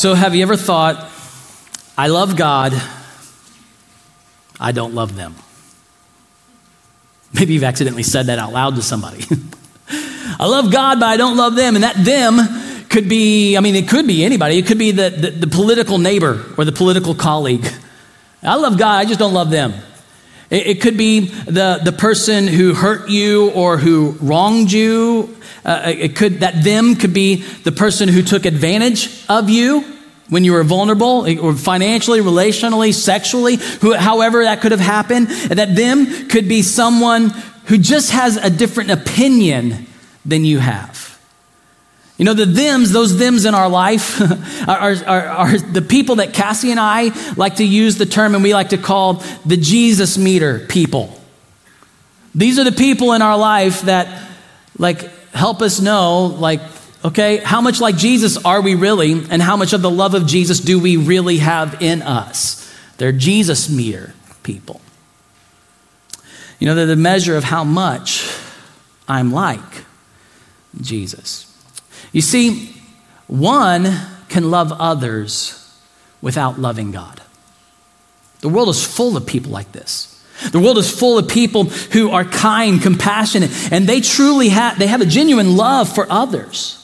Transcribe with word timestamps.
So, 0.00 0.14
have 0.14 0.34
you 0.34 0.40
ever 0.40 0.56
thought, 0.56 1.10
I 1.98 2.06
love 2.06 2.34
God, 2.34 2.72
I 4.58 4.72
don't 4.72 4.94
love 4.94 5.14
them? 5.14 5.34
Maybe 7.34 7.52
you've 7.52 7.64
accidentally 7.64 8.02
said 8.02 8.28
that 8.28 8.38
out 8.38 8.50
loud 8.50 8.76
to 8.76 8.82
somebody. 8.82 9.24
I 9.90 10.46
love 10.46 10.72
God, 10.72 11.00
but 11.00 11.06
I 11.10 11.18
don't 11.18 11.36
love 11.36 11.54
them. 11.54 11.74
And 11.74 11.84
that 11.84 12.02
them 12.02 12.88
could 12.88 13.10
be, 13.10 13.58
I 13.58 13.60
mean, 13.60 13.76
it 13.76 13.90
could 13.90 14.06
be 14.06 14.24
anybody. 14.24 14.56
It 14.56 14.66
could 14.66 14.78
be 14.78 14.90
the, 14.90 15.10
the, 15.10 15.30
the 15.32 15.46
political 15.46 15.98
neighbor 15.98 16.46
or 16.56 16.64
the 16.64 16.72
political 16.72 17.14
colleague. 17.14 17.70
I 18.42 18.54
love 18.54 18.78
God, 18.78 19.00
I 19.00 19.04
just 19.04 19.20
don't 19.20 19.34
love 19.34 19.50
them. 19.50 19.74
It, 20.50 20.66
it 20.66 20.80
could 20.80 20.96
be 20.96 21.20
the, 21.20 21.80
the 21.82 21.92
person 21.92 22.46
who 22.46 22.74
hurt 22.74 23.08
you 23.08 23.50
or 23.50 23.78
who 23.78 24.16
wronged 24.20 24.70
you. 24.72 25.36
Uh, 25.64 25.82
it 25.86 26.16
could, 26.16 26.40
that 26.40 26.64
them 26.64 26.96
could 26.96 27.14
be 27.14 27.36
the 27.36 27.72
person 27.72 28.08
who 28.08 28.22
took 28.22 28.44
advantage 28.44 29.24
of 29.28 29.48
you 29.48 29.84
when 30.28 30.44
you 30.44 30.52
were 30.52 30.62
vulnerable, 30.62 31.26
or 31.40 31.54
financially, 31.54 32.20
relationally, 32.20 32.94
sexually, 32.94 33.56
who, 33.56 33.94
however 33.94 34.44
that 34.44 34.60
could 34.60 34.70
have 34.70 34.80
happened. 34.80 35.26
That 35.26 35.74
them 35.74 36.28
could 36.28 36.48
be 36.48 36.62
someone 36.62 37.30
who 37.64 37.78
just 37.78 38.12
has 38.12 38.36
a 38.36 38.48
different 38.48 38.92
opinion 38.92 39.88
than 40.24 40.44
you 40.44 40.60
have. 40.60 41.09
You 42.20 42.26
know, 42.26 42.34
the 42.34 42.44
thems, 42.44 42.92
those 42.92 43.16
thems 43.16 43.46
in 43.46 43.54
our 43.54 43.70
life, 43.70 44.20
are, 44.68 44.94
are, 45.06 45.26
are, 45.26 45.58
the 45.58 45.80
people 45.80 46.16
that 46.16 46.34
Cassie 46.34 46.70
and 46.70 46.78
I 46.78 47.12
like 47.34 47.56
to 47.56 47.64
use 47.64 47.96
the 47.96 48.04
term 48.04 48.34
and 48.34 48.44
we 48.44 48.52
like 48.52 48.68
to 48.68 48.76
call 48.76 49.22
the 49.46 49.56
Jesus 49.56 50.18
meter 50.18 50.58
people. 50.58 51.18
These 52.34 52.58
are 52.58 52.64
the 52.64 52.72
people 52.72 53.14
in 53.14 53.22
our 53.22 53.38
life 53.38 53.80
that, 53.82 54.22
like, 54.78 55.00
help 55.30 55.62
us 55.62 55.80
know, 55.80 56.26
like, 56.26 56.60
okay, 57.02 57.38
how 57.38 57.62
much 57.62 57.80
like 57.80 57.96
Jesus 57.96 58.36
are 58.44 58.60
we 58.60 58.74
really, 58.74 59.12
and 59.12 59.40
how 59.40 59.56
much 59.56 59.72
of 59.72 59.80
the 59.80 59.90
love 59.90 60.12
of 60.12 60.26
Jesus 60.26 60.60
do 60.60 60.78
we 60.78 60.98
really 60.98 61.38
have 61.38 61.80
in 61.80 62.02
us? 62.02 62.70
They're 62.98 63.12
Jesus 63.12 63.70
meter 63.70 64.12
people. 64.42 64.82
You 66.58 66.66
know, 66.66 66.74
they're 66.74 66.84
the 66.84 66.96
measure 66.96 67.38
of 67.38 67.44
how 67.44 67.64
much 67.64 68.30
I'm 69.08 69.32
like 69.32 69.86
Jesus. 70.78 71.49
You 72.12 72.20
see, 72.20 72.74
one 73.26 73.92
can 74.28 74.50
love 74.50 74.72
others 74.72 75.56
without 76.20 76.58
loving 76.58 76.90
God. 76.90 77.20
The 78.40 78.48
world 78.48 78.68
is 78.68 78.84
full 78.84 79.16
of 79.16 79.26
people 79.26 79.52
like 79.52 79.72
this. 79.72 80.06
The 80.52 80.58
world 80.58 80.78
is 80.78 80.90
full 80.90 81.18
of 81.18 81.28
people 81.28 81.64
who 81.64 82.10
are 82.10 82.24
kind, 82.24 82.80
compassionate, 82.80 83.50
and 83.70 83.86
they 83.86 84.00
truly 84.00 84.48
have 84.48 84.78
they 84.78 84.86
have 84.86 85.02
a 85.02 85.06
genuine 85.06 85.56
love 85.56 85.94
for 85.94 86.06
others. 86.10 86.76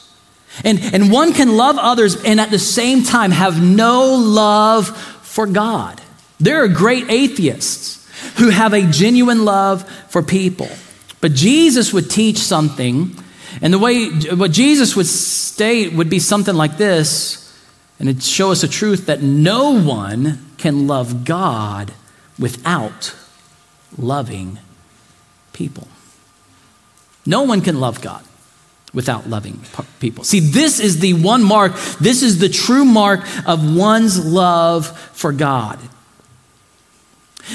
And, 0.63 0.79
and 0.93 1.11
one 1.11 1.33
can 1.33 1.55
love 1.55 1.77
others 1.77 2.23
and 2.23 2.39
at 2.39 2.49
the 2.49 2.59
same 2.59 3.03
time 3.03 3.31
have 3.31 3.61
no 3.61 4.15
love 4.15 4.87
for 4.87 5.45
God. 5.45 6.01
There 6.39 6.63
are 6.63 6.67
great 6.67 7.09
atheists 7.09 8.07
who 8.37 8.49
have 8.49 8.73
a 8.73 8.81
genuine 8.81 9.45
love 9.45 9.87
for 10.09 10.23
people. 10.23 10.69
But 11.21 11.33
Jesus 11.33 11.93
would 11.93 12.09
teach 12.09 12.37
something 12.39 13.15
and 13.61 13.73
the 13.73 13.79
way, 13.79 14.09
what 14.09 14.51
Jesus 14.51 14.95
would 14.95 15.07
state 15.07 15.93
would 15.93 16.09
be 16.09 16.19
something 16.19 16.55
like 16.55 16.77
this, 16.77 17.43
and 17.99 18.09
it'd 18.09 18.23
show 18.23 18.51
us 18.51 18.63
a 18.63 18.67
truth 18.67 19.07
that 19.07 19.21
no 19.21 19.81
one 19.81 20.45
can 20.57 20.87
love 20.87 21.25
God 21.25 21.93
without 22.37 23.15
loving 23.97 24.59
people. 25.53 25.87
No 27.25 27.43
one 27.43 27.61
can 27.61 27.79
love 27.79 28.01
God 28.01 28.23
without 28.93 29.29
loving 29.29 29.59
people. 29.99 30.23
See, 30.23 30.39
this 30.39 30.79
is 30.79 30.99
the 30.99 31.13
one 31.13 31.43
mark, 31.43 31.73
this 31.99 32.23
is 32.23 32.39
the 32.39 32.49
true 32.49 32.85
mark 32.85 33.21
of 33.45 33.75
one's 33.75 34.23
love 34.23 34.97
for 35.13 35.31
God. 35.31 35.79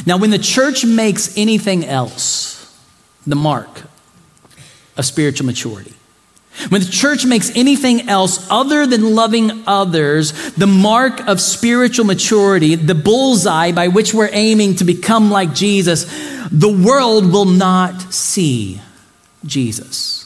Now, 0.06 0.16
when 0.18 0.30
the 0.30 0.38
church 0.38 0.84
makes 0.84 1.36
anything 1.36 1.84
else 1.84 2.58
the 3.26 3.36
mark 3.36 3.82
of 5.02 5.06
spiritual 5.06 5.46
maturity. 5.46 5.92
When 6.68 6.80
the 6.80 6.90
church 6.90 7.24
makes 7.24 7.50
anything 7.56 8.08
else 8.08 8.46
other 8.50 8.86
than 8.86 9.14
loving 9.14 9.64
others, 9.66 10.32
the 10.52 10.66
mark 10.66 11.26
of 11.26 11.40
spiritual 11.40 12.04
maturity, 12.04 12.76
the 12.76 12.94
bullseye 12.94 13.72
by 13.72 13.88
which 13.88 14.14
we're 14.14 14.30
aiming 14.30 14.76
to 14.76 14.84
become 14.84 15.30
like 15.30 15.54
Jesus, 15.54 16.04
the 16.52 16.72
world 16.72 17.32
will 17.32 17.46
not 17.46 18.12
see 18.12 18.80
Jesus. 19.44 20.22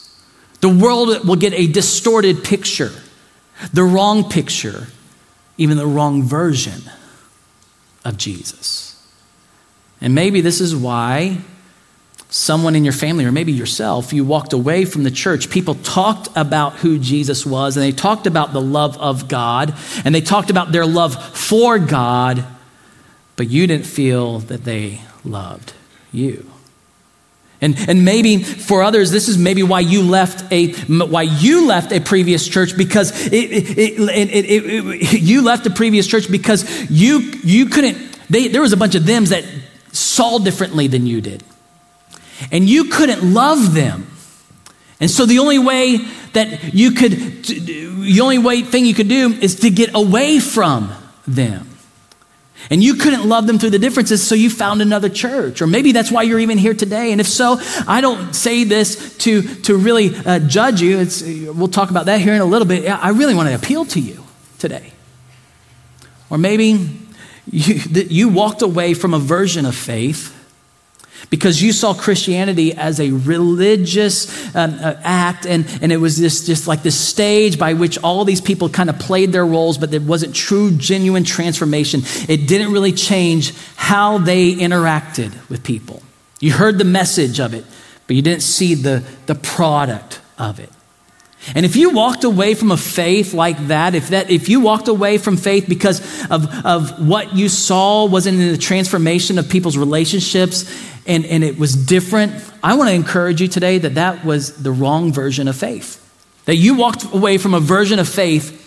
The 0.61 0.69
world 0.69 1.27
will 1.27 1.37
get 1.37 1.53
a 1.53 1.65
distorted 1.67 2.43
picture, 2.43 2.91
the 3.73 3.83
wrong 3.83 4.29
picture, 4.29 4.87
even 5.57 5.77
the 5.77 5.87
wrong 5.87 6.23
version 6.23 6.81
of 8.05 8.17
Jesus. 8.17 9.01
And 10.01 10.13
maybe 10.13 10.41
this 10.41 10.61
is 10.61 10.75
why 10.75 11.39
someone 12.29 12.75
in 12.75 12.83
your 12.83 12.93
family 12.93 13.25
or 13.25 13.31
maybe 13.31 13.51
yourself, 13.51 14.11
you 14.11 14.25
walked 14.25 14.53
away 14.53 14.85
from 14.85 15.03
the 15.03 15.11
church. 15.11 15.49
People 15.49 15.75
talked 15.75 16.29
about 16.35 16.73
who 16.73 16.99
Jesus 16.99 17.45
was 17.45 17.77
and 17.77 17.83
they 17.83 17.91
talked 17.91 18.27
about 18.27 18.53
the 18.53 18.61
love 18.61 18.97
of 18.97 19.27
God 19.27 19.73
and 20.03 20.13
they 20.13 20.21
talked 20.21 20.49
about 20.49 20.71
their 20.71 20.85
love 20.85 21.15
for 21.37 21.79
God, 21.79 22.43
but 23.35 23.49
you 23.49 23.65
didn't 23.67 23.85
feel 23.85 24.39
that 24.39 24.65
they 24.65 25.01
loved 25.23 25.73
you. 26.11 26.49
And, 27.59 27.75
and 27.89 28.05
maybe 28.05 28.43
for 28.43 28.83
others, 28.83 29.09
this 29.09 29.27
is 29.27 29.37
maybe 29.37 29.63
why 29.63 29.79
you 29.79 30.03
left 30.03 30.51
a 30.51 30.73
why 30.89 31.23
you 31.23 31.65
left 31.65 31.91
a 31.91 31.99
previous 31.99 32.47
church 32.47 32.77
because 32.77 33.11
it, 33.27 33.33
it, 33.33 33.99
it, 33.99 35.21
you 35.21 35.41
left 35.41 35.65
a 35.65 35.71
previous 35.71 36.05
church 36.05 36.29
because 36.29 36.69
you 36.91 37.19
you 37.43 37.65
couldn't. 37.65 37.97
They, 38.29 38.49
there 38.49 38.61
was 38.61 38.73
a 38.73 38.77
bunch 38.77 38.93
of 38.93 39.07
them's 39.07 39.31
that 39.31 39.43
saw 39.91 40.37
differently 40.37 40.85
than 40.85 41.07
you 41.07 41.19
did 41.19 41.43
and 42.51 42.69
you 42.69 42.85
couldn't 42.85 43.33
love 43.33 43.73
them. 43.73 44.07
And 44.99 45.11
so 45.11 45.25
the 45.25 45.39
only 45.39 45.59
way 45.59 45.97
that 46.33 46.73
you 46.73 46.91
could, 46.91 47.11
the 47.11 48.19
only 48.21 48.37
way 48.37 48.61
thing 48.61 48.85
you 48.85 48.93
could 48.93 49.09
do 49.09 49.31
is 49.33 49.59
to 49.61 49.69
get 49.69 49.91
away 49.93 50.39
from 50.39 50.91
them. 51.27 51.69
And 52.69 52.83
you 52.83 52.95
couldn't 52.95 53.27
love 53.27 53.47
them 53.47 53.59
through 53.59 53.69
the 53.69 53.79
differences, 53.79 54.25
so 54.25 54.35
you 54.35 54.49
found 54.49 54.81
another 54.81 55.07
church. 55.07 55.61
Or 55.61 55.67
maybe 55.67 55.91
that's 55.91 56.11
why 56.11 56.23
you're 56.23 56.39
even 56.39 56.57
here 56.57 56.73
today. 56.73 57.11
And 57.11 57.21
if 57.21 57.27
so, 57.27 57.57
I 57.87 58.01
don't 58.01 58.33
say 58.33 58.63
this 58.63 59.17
to, 59.19 59.41
to 59.41 59.77
really 59.77 60.13
uh, 60.15 60.39
judge 60.39 60.81
you. 60.81 60.99
It's, 60.99 61.21
we'll 61.21 61.69
talk 61.69 61.91
about 61.91 62.07
that 62.07 62.19
here 62.19 62.33
in 62.33 62.41
a 62.41 62.45
little 62.45 62.67
bit. 62.67 62.89
I 62.89 63.09
really 63.09 63.35
want 63.35 63.47
to 63.49 63.55
appeal 63.55 63.85
to 63.85 63.99
you 63.99 64.23
today. 64.57 64.91
Or 66.29 66.37
maybe 66.37 66.89
you, 67.51 67.75
you 68.09 68.29
walked 68.29 68.63
away 68.63 68.93
from 68.95 69.13
a 69.13 69.19
version 69.19 69.65
of 69.65 69.75
faith 69.75 70.33
because 71.29 71.61
you 71.61 71.71
saw 71.73 71.93
Christianity 71.93 72.73
as 72.73 72.99
a 72.99 73.11
religious 73.11 74.55
um, 74.55 74.73
uh, 74.81 74.95
act, 75.03 75.45
and, 75.45 75.65
and 75.81 75.91
it 75.91 75.97
was 75.97 76.17
this, 76.17 76.45
just 76.45 76.67
like 76.67 76.83
this 76.83 76.99
stage 76.99 77.59
by 77.59 77.73
which 77.73 77.97
all 77.99 78.25
these 78.25 78.41
people 78.41 78.69
kind 78.69 78.89
of 78.89 78.97
played 78.99 79.31
their 79.31 79.45
roles, 79.45 79.77
but 79.77 79.93
it 79.93 80.03
wasn't 80.03 80.35
true, 80.35 80.71
genuine 80.71 81.23
transformation. 81.23 82.01
It 82.27 82.47
didn't 82.47 82.71
really 82.71 82.93
change 82.93 83.53
how 83.75 84.17
they 84.17 84.53
interacted 84.53 85.33
with 85.49 85.63
people. 85.63 86.01
You 86.39 86.53
heard 86.53 86.77
the 86.77 86.85
message 86.85 87.39
of 87.39 87.53
it, 87.53 87.65
but 88.05 88.15
you 88.15 88.21
didn't 88.21 88.43
see 88.43 88.75
the, 88.75 89.03
the 89.25 89.35
product 89.35 90.21
of 90.37 90.59
it. 90.59 90.69
And 91.55 91.65
if 91.65 91.75
you 91.75 91.91
walked 91.91 92.23
away 92.23 92.53
from 92.55 92.71
a 92.71 92.77
faith 92.77 93.33
like 93.33 93.67
that, 93.67 93.95
if 93.95 94.09
that 94.09 94.29
if 94.29 94.49
you 94.49 94.59
walked 94.59 94.87
away 94.87 95.17
from 95.17 95.37
faith 95.37 95.65
because 95.67 95.99
of, 96.29 96.65
of 96.65 97.07
what 97.07 97.35
you 97.35 97.49
saw 97.49 98.05
wasn't 98.05 98.39
in 98.39 98.51
the 98.51 98.57
transformation 98.57 99.37
of 99.37 99.49
people's 99.49 99.77
relationships 99.77 100.65
and, 101.05 101.25
and 101.25 101.43
it 101.43 101.57
was 101.57 101.75
different, 101.75 102.33
I 102.61 102.75
want 102.75 102.89
to 102.89 102.95
encourage 102.95 103.41
you 103.41 103.47
today 103.47 103.77
that 103.77 103.95
that 103.95 104.25
was 104.25 104.61
the 104.61 104.71
wrong 104.71 105.13
version 105.13 105.47
of 105.47 105.55
faith. 105.55 106.03
That 106.45 106.55
you 106.55 106.75
walked 106.75 107.03
away 107.13 107.37
from 107.37 107.53
a 107.53 107.59
version 107.59 107.99
of 107.99 108.09
faith 108.09 108.63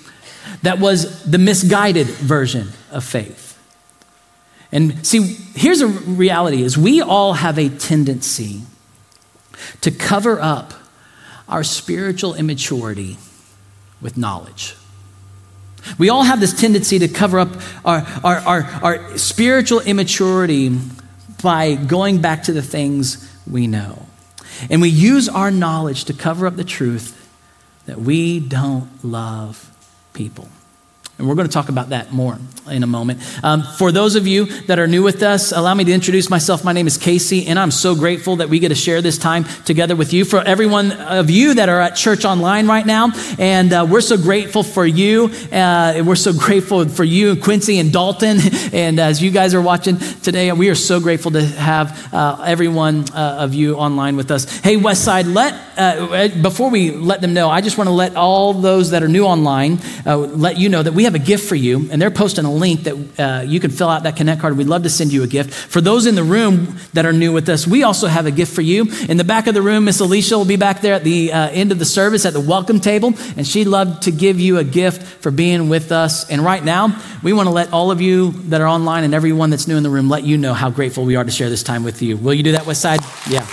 that 0.62 0.78
was 0.78 1.24
the 1.24 1.38
misguided 1.38 2.06
version 2.06 2.68
of 2.90 3.04
faith. 3.04 3.58
And 4.72 5.04
see, 5.06 5.36
here's 5.54 5.80
a 5.80 5.88
reality 5.88 6.62
is 6.62 6.78
we 6.78 7.02
all 7.02 7.34
have 7.34 7.58
a 7.58 7.68
tendency 7.68 8.62
to 9.80 9.90
cover 9.90 10.40
up 10.40 10.74
our 11.50 11.64
spiritual 11.64 12.34
immaturity 12.34 13.18
with 14.00 14.16
knowledge. 14.16 14.74
We 15.98 16.08
all 16.08 16.22
have 16.22 16.40
this 16.40 16.58
tendency 16.58 16.98
to 17.00 17.08
cover 17.08 17.38
up 17.38 17.48
our, 17.84 18.06
our, 18.22 18.36
our, 18.36 18.62
our, 18.82 19.18
spiritual 19.18 19.80
immaturity 19.80 20.78
by 21.42 21.74
going 21.74 22.20
back 22.20 22.44
to 22.44 22.52
the 22.52 22.62
things 22.62 23.30
we 23.50 23.66
know. 23.66 24.06
And 24.68 24.82
we 24.82 24.90
use 24.90 25.28
our 25.28 25.50
knowledge 25.50 26.04
to 26.04 26.12
cover 26.12 26.46
up 26.46 26.56
the 26.56 26.64
truth 26.64 27.16
that 27.86 27.98
we 27.98 28.40
don't 28.40 28.88
love 29.02 29.70
people. 30.12 30.48
And 31.20 31.28
we're 31.28 31.34
going 31.34 31.46
to 31.46 31.52
talk 31.52 31.68
about 31.68 31.90
that 31.90 32.14
more 32.14 32.38
in 32.70 32.82
a 32.82 32.86
moment. 32.86 33.20
Um, 33.42 33.62
for 33.62 33.92
those 33.92 34.16
of 34.16 34.26
you 34.26 34.46
that 34.62 34.78
are 34.78 34.86
new 34.86 35.02
with 35.02 35.22
us, 35.22 35.52
allow 35.52 35.74
me 35.74 35.84
to 35.84 35.92
introduce 35.92 36.30
myself. 36.30 36.64
My 36.64 36.72
name 36.72 36.86
is 36.86 36.96
Casey, 36.96 37.46
and 37.46 37.58
I'm 37.58 37.70
so 37.70 37.94
grateful 37.94 38.36
that 38.36 38.48
we 38.48 38.58
get 38.58 38.70
to 38.70 38.74
share 38.74 39.02
this 39.02 39.18
time 39.18 39.44
together 39.66 39.94
with 39.96 40.14
you. 40.14 40.24
For 40.24 40.40
everyone 40.40 40.92
of 40.92 41.28
you 41.28 41.54
that 41.54 41.68
are 41.68 41.80
at 41.80 41.96
church 41.96 42.24
online 42.24 42.66
right 42.66 42.86
now, 42.86 43.12
and 43.38 43.70
uh, 43.70 43.86
we're 43.88 44.00
so 44.00 44.16
grateful 44.16 44.62
for 44.62 44.86
you. 44.86 45.30
Uh, 45.52 46.02
we're 46.06 46.16
so 46.16 46.32
grateful 46.32 46.88
for 46.88 47.04
you, 47.04 47.36
Quincy 47.36 47.78
and 47.78 47.92
Dalton. 47.92 48.38
And 48.72 49.00
as 49.00 49.20
you 49.20 49.30
guys 49.30 49.52
are 49.52 49.60
watching 49.60 49.98
today, 49.98 50.52
we 50.52 50.68
are 50.68 50.76
so 50.76 51.00
grateful 51.00 51.32
to 51.32 51.44
have 51.44 52.14
uh, 52.14 52.44
everyone 52.46 53.04
uh, 53.12 53.38
of 53.40 53.52
you 53.52 53.74
online 53.74 54.16
with 54.16 54.30
us. 54.30 54.58
Hey, 54.60 54.76
Westside, 54.76 55.34
let 55.34 55.54
uh, 55.76 56.28
before 56.40 56.70
we 56.70 56.92
let 56.92 57.20
them 57.20 57.34
know, 57.34 57.50
I 57.50 57.62
just 57.62 57.78
want 57.78 57.88
to 57.88 57.92
let 57.92 58.14
all 58.14 58.52
those 58.52 58.90
that 58.90 59.02
are 59.02 59.08
new 59.08 59.24
online 59.24 59.78
uh, 60.06 60.16
let 60.16 60.56
you 60.56 60.68
know 60.68 60.82
that 60.82 60.92
we 60.92 61.04
have 61.04 61.09
have 61.10 61.20
a 61.20 61.24
gift 61.24 61.48
for 61.48 61.56
you, 61.56 61.88
and 61.90 62.00
they're 62.00 62.10
posting 62.10 62.44
a 62.44 62.52
link 62.52 62.84
that 62.84 63.18
uh, 63.18 63.42
you 63.42 63.58
can 63.58 63.70
fill 63.70 63.88
out 63.88 64.04
that 64.04 64.16
Connect 64.16 64.40
card. 64.40 64.56
We'd 64.56 64.68
love 64.68 64.84
to 64.84 64.90
send 64.90 65.12
you 65.12 65.22
a 65.22 65.26
gift. 65.26 65.52
For 65.52 65.80
those 65.80 66.06
in 66.06 66.14
the 66.14 66.22
room 66.22 66.76
that 66.92 67.04
are 67.04 67.12
new 67.12 67.32
with 67.32 67.48
us, 67.48 67.66
we 67.66 67.82
also 67.82 68.06
have 68.06 68.26
a 68.26 68.30
gift 68.30 68.54
for 68.54 68.62
you. 68.62 68.86
In 69.08 69.16
the 69.16 69.24
back 69.24 69.46
of 69.46 69.54
the 69.54 69.62
room, 69.62 69.84
Miss 69.84 70.00
Alicia 70.00 70.38
will 70.38 70.44
be 70.44 70.56
back 70.56 70.80
there 70.80 70.94
at 70.94 71.04
the 71.04 71.32
uh, 71.32 71.48
end 71.50 71.72
of 71.72 71.78
the 71.78 71.84
service 71.84 72.24
at 72.24 72.32
the 72.32 72.40
welcome 72.40 72.80
table, 72.80 73.12
and 73.36 73.46
she'd 73.46 73.66
love 73.66 74.00
to 74.00 74.12
give 74.12 74.38
you 74.38 74.58
a 74.58 74.64
gift 74.64 75.02
for 75.02 75.30
being 75.30 75.68
with 75.68 75.90
us. 75.90 76.30
And 76.30 76.42
right 76.42 76.62
now, 76.62 77.00
we 77.22 77.32
want 77.32 77.48
to 77.48 77.52
let 77.52 77.72
all 77.72 77.90
of 77.90 78.00
you 78.00 78.30
that 78.48 78.60
are 78.60 78.68
online 78.68 79.04
and 79.04 79.14
everyone 79.14 79.50
that's 79.50 79.66
new 79.66 79.76
in 79.76 79.82
the 79.82 79.90
room 79.90 80.08
let 80.08 80.24
you 80.24 80.38
know 80.38 80.54
how 80.54 80.70
grateful 80.70 81.04
we 81.04 81.16
are 81.16 81.24
to 81.24 81.30
share 81.30 81.50
this 81.50 81.62
time 81.62 81.82
with 81.82 82.02
you. 82.02 82.16
Will 82.16 82.34
you 82.34 82.42
do 82.42 82.52
that, 82.52 82.62
Westside? 82.62 83.00
Yeah. 83.30 83.46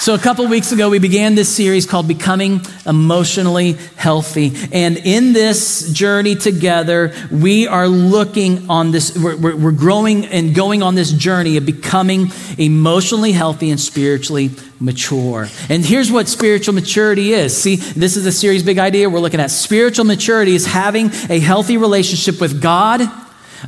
So, 0.00 0.14
a 0.14 0.18
couple 0.18 0.46
weeks 0.46 0.72
ago, 0.72 0.88
we 0.88 0.98
began 0.98 1.34
this 1.34 1.54
series 1.54 1.84
called 1.84 2.08
Becoming 2.08 2.62
Emotionally 2.86 3.72
Healthy. 3.96 4.52
And 4.72 4.96
in 4.96 5.34
this 5.34 5.92
journey 5.92 6.36
together, 6.36 7.12
we 7.30 7.66
are 7.66 7.86
looking 7.86 8.70
on 8.70 8.92
this, 8.92 9.14
we're, 9.14 9.36
we're, 9.36 9.72
growing 9.72 10.24
and 10.24 10.54
going 10.54 10.82
on 10.82 10.94
this 10.94 11.12
journey 11.12 11.58
of 11.58 11.66
becoming 11.66 12.28
emotionally 12.56 13.32
healthy 13.32 13.68
and 13.68 13.78
spiritually 13.78 14.52
mature. 14.80 15.48
And 15.68 15.84
here's 15.84 16.10
what 16.10 16.28
spiritual 16.28 16.72
maturity 16.72 17.34
is. 17.34 17.54
See, 17.54 17.76
this 17.76 18.16
is 18.16 18.24
a 18.24 18.32
series 18.32 18.62
big 18.62 18.78
idea 18.78 19.10
we're 19.10 19.20
looking 19.20 19.38
at. 19.38 19.50
Spiritual 19.50 20.06
maturity 20.06 20.54
is 20.54 20.64
having 20.64 21.10
a 21.28 21.38
healthy 21.38 21.76
relationship 21.76 22.40
with 22.40 22.62
God, 22.62 23.02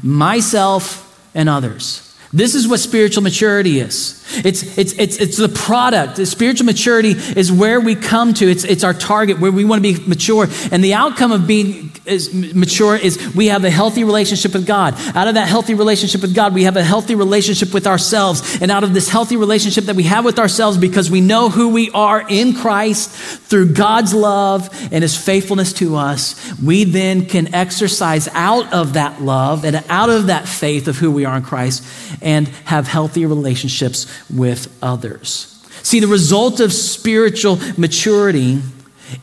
myself, 0.03 1.31
and 1.35 1.51
others. 1.51 2.12
This 2.33 2.55
is 2.55 2.67
what 2.67 2.81
spiritual 2.81 3.23
maturity 3.23 3.79
is. 3.79 4.19
It's, 4.45 4.79
it's, 4.79 4.95
it's, 4.95 5.19
it's 5.19 5.37
the 5.37 5.51
product. 5.51 6.17
Spiritual 6.27 6.65
maturity 6.65 7.11
is 7.11 7.53
where 7.53 7.79
we 7.79 7.95
come 7.95 8.33
to. 8.35 8.51
It's, 8.51 8.65
it's 8.65 8.85
our 8.85 8.95
target, 8.95 9.39
where 9.39 9.53
we 9.53 9.67
want 9.67 9.85
to 9.85 9.93
be 9.93 10.09
mature. 10.09 10.49
And 10.71 10.83
the 10.83 10.95
outcome 10.95 11.33
of 11.33 11.47
being 11.47 11.91
is 12.07 12.33
mature 12.33 12.97
is 12.97 13.35
we 13.35 13.47
have 13.47 13.65
a 13.65 13.71
healthy 13.71 14.03
relationship 14.03 14.55
with 14.55 14.67
God. 14.67 14.95
Out 15.15 15.29
of 15.29 15.35
that 15.35 15.47
healthy 15.47 15.75
relationship 15.75 16.23
with 16.23 16.35
God, 16.35 16.55
we 16.55 16.65
have 16.65 16.77
a 16.77 16.83
healthy 16.83 17.15
relationship 17.15 17.75
with 17.75 17.87
ourselves. 17.87 18.61
And 18.63 18.71
out 18.71 18.83
of 18.83 18.95
this 18.95 19.09
healthy 19.09 19.37
relationship 19.37 19.85
that 19.85 19.97
we 19.97 20.05
have 20.05 20.25
with 20.25 20.39
ourselves, 20.39 20.79
because 20.79 21.11
we 21.11 21.21
know 21.21 21.51
who 21.51 21.69
we 21.69 21.91
are 21.91 22.25
in 22.27 22.55
Christ 22.55 23.11
through 23.11 23.75
God's 23.75 24.15
love 24.15 24.71
and 24.91 25.03
his 25.03 25.17
faithfulness 25.17 25.75
to 25.75 25.97
us, 25.97 26.59
we 26.61 26.85
then 26.85 27.27
can 27.27 27.55
exercise 27.55 28.27
out 28.29 28.73
of 28.73 28.95
that 28.95 29.21
love 29.21 29.65
and 29.65 29.85
out 29.91 30.09
of 30.09 30.29
that 30.29 30.49
faith 30.49 30.89
of 30.89 30.97
who 30.97 31.11
we 31.11 31.27
are 31.27 31.37
in 31.37 31.43
Christ 31.43 31.85
and 32.23 32.49
have 32.65 32.89
healthy 32.89 33.27
relationships 33.27 34.07
with 34.31 34.75
others. 34.83 35.49
See, 35.83 36.01
the 36.01 36.07
result 36.07 36.61
of 36.61 36.73
spiritual 36.73 37.59
maturity 37.77 38.63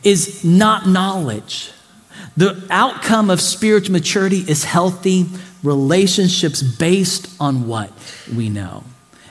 is 0.04 0.44
not 0.44 0.86
knowledge. 0.86 1.72
The 2.36 2.64
outcome 2.70 3.30
of 3.30 3.40
spiritual 3.40 3.92
maturity 3.92 4.44
is 4.48 4.64
healthy 4.64 5.26
relationships 5.62 6.62
based 6.62 7.28
on 7.40 7.66
what 7.66 7.92
we 8.34 8.48
know. 8.48 8.84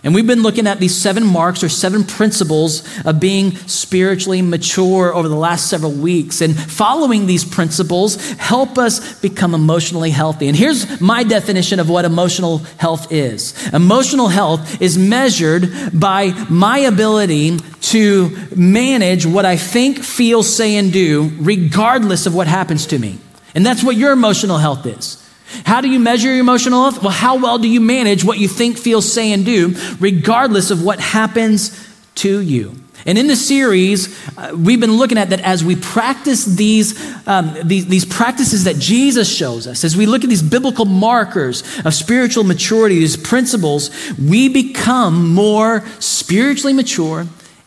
And 0.03 0.15
we've 0.15 0.25
been 0.25 0.43
looking 0.43 0.65
at 0.65 0.79
these 0.79 0.95
seven 0.95 1.25
marks 1.25 1.61
or 1.61 1.67
seven 1.67 2.05
principles 2.05 2.87
of 3.05 3.19
being 3.19 3.55
spiritually 3.67 4.41
mature 4.41 5.13
over 5.13 5.27
the 5.27 5.35
last 5.35 5.69
several 5.69 5.91
weeks. 5.91 6.41
And 6.41 6.57
following 6.57 7.25
these 7.25 7.43
principles 7.43 8.15
help 8.33 8.77
us 8.77 9.19
become 9.19 9.53
emotionally 9.53 10.11
healthy. 10.11 10.47
And 10.47 10.55
here's 10.55 11.01
my 11.01 11.23
definition 11.23 11.79
of 11.79 11.89
what 11.89 12.05
emotional 12.05 12.59
health 12.77 13.11
is 13.11 13.53
emotional 13.73 14.29
health 14.29 14.81
is 14.81 14.97
measured 14.97 15.69
by 15.93 16.31
my 16.49 16.79
ability 16.79 17.57
to 17.81 18.37
manage 18.55 19.25
what 19.25 19.45
I 19.45 19.57
think, 19.57 19.99
feel, 19.99 20.43
say, 20.43 20.75
and 20.75 20.93
do, 20.93 21.31
regardless 21.39 22.25
of 22.25 22.35
what 22.35 22.47
happens 22.47 22.85
to 22.87 22.99
me. 22.99 23.17
And 23.55 23.65
that's 23.65 23.83
what 23.83 23.95
your 23.95 24.11
emotional 24.11 24.57
health 24.57 24.85
is. 24.85 25.18
How 25.65 25.81
do 25.81 25.89
you 25.89 25.99
measure 25.99 26.29
your 26.29 26.39
emotional 26.39 26.83
health? 26.83 27.01
Well, 27.01 27.11
how 27.11 27.37
well 27.37 27.57
do 27.57 27.67
you 27.67 27.81
manage 27.81 28.23
what 28.23 28.37
you 28.37 28.47
think, 28.47 28.77
feel, 28.77 29.01
say, 29.01 29.31
and 29.31 29.45
do, 29.45 29.75
regardless 29.99 30.71
of 30.71 30.83
what 30.83 30.99
happens 30.99 31.87
to 32.15 32.39
you? 32.39 32.75
And 33.05 33.17
in 33.17 33.27
the 33.27 33.35
series, 33.35 34.15
uh, 34.37 34.51
we've 34.55 34.79
been 34.79 34.97
looking 34.97 35.17
at 35.17 35.29
that 35.29 35.39
as 35.39 35.63
we 35.63 35.75
practice 35.75 36.43
these, 36.45 36.99
um, 37.27 37.55
these, 37.63 37.87
these 37.87 38.05
practices 38.05 38.65
that 38.65 38.77
Jesus 38.77 39.33
shows 39.33 39.67
us, 39.67 39.83
as 39.83 39.95
we 39.95 40.05
look 40.05 40.23
at 40.23 40.29
these 40.29 40.43
biblical 40.43 40.85
markers 40.85 41.63
of 41.85 41.93
spiritual 41.93 42.43
maturity, 42.43 42.99
these 42.99 43.15
principles, 43.15 43.89
we 44.19 44.49
become 44.49 45.33
more 45.33 45.85
spiritually 45.99 46.73
mature 46.73 47.25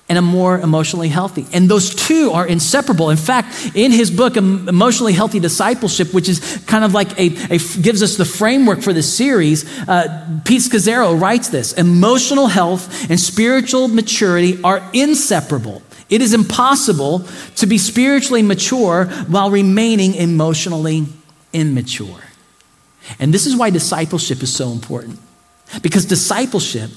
and 0.08 0.18
a 0.18 0.22
more 0.22 0.58
emotionally 0.58 1.08
healthy. 1.08 1.46
And 1.52 1.70
those 1.70 1.94
two 1.94 2.32
are 2.32 2.46
inseparable. 2.46 3.10
In 3.10 3.16
fact, 3.16 3.74
in 3.74 3.92
his 3.92 4.10
book, 4.10 4.36
Emotionally 4.36 5.12
Healthy 5.12 5.40
Discipleship, 5.40 6.12
which 6.12 6.28
is 6.28 6.62
kind 6.66 6.84
of 6.84 6.92
like 6.92 7.18
a, 7.18 7.28
a 7.54 7.58
gives 7.80 8.02
us 8.02 8.16
the 8.16 8.24
framework 8.24 8.82
for 8.82 8.92
this 8.92 9.12
series, 9.12 9.64
uh, 9.88 10.40
Pete 10.44 10.62
Scazzero 10.62 11.18
writes 11.18 11.48
this 11.48 11.72
Emotional 11.72 12.46
health 12.48 13.10
and 13.10 13.18
spiritual 13.18 13.88
maturity 13.88 14.62
are 14.62 14.82
inseparable. 14.92 15.82
It 16.10 16.20
is 16.20 16.34
impossible 16.34 17.24
to 17.56 17.66
be 17.66 17.78
spiritually 17.78 18.42
mature 18.42 19.06
while 19.28 19.50
remaining 19.50 20.14
emotionally 20.14 21.06
immature. 21.54 22.20
And 23.18 23.32
this 23.32 23.46
is 23.46 23.56
why 23.56 23.70
discipleship 23.70 24.42
is 24.42 24.54
so 24.54 24.72
important. 24.72 25.18
Because 25.80 26.04
discipleship 26.04 26.90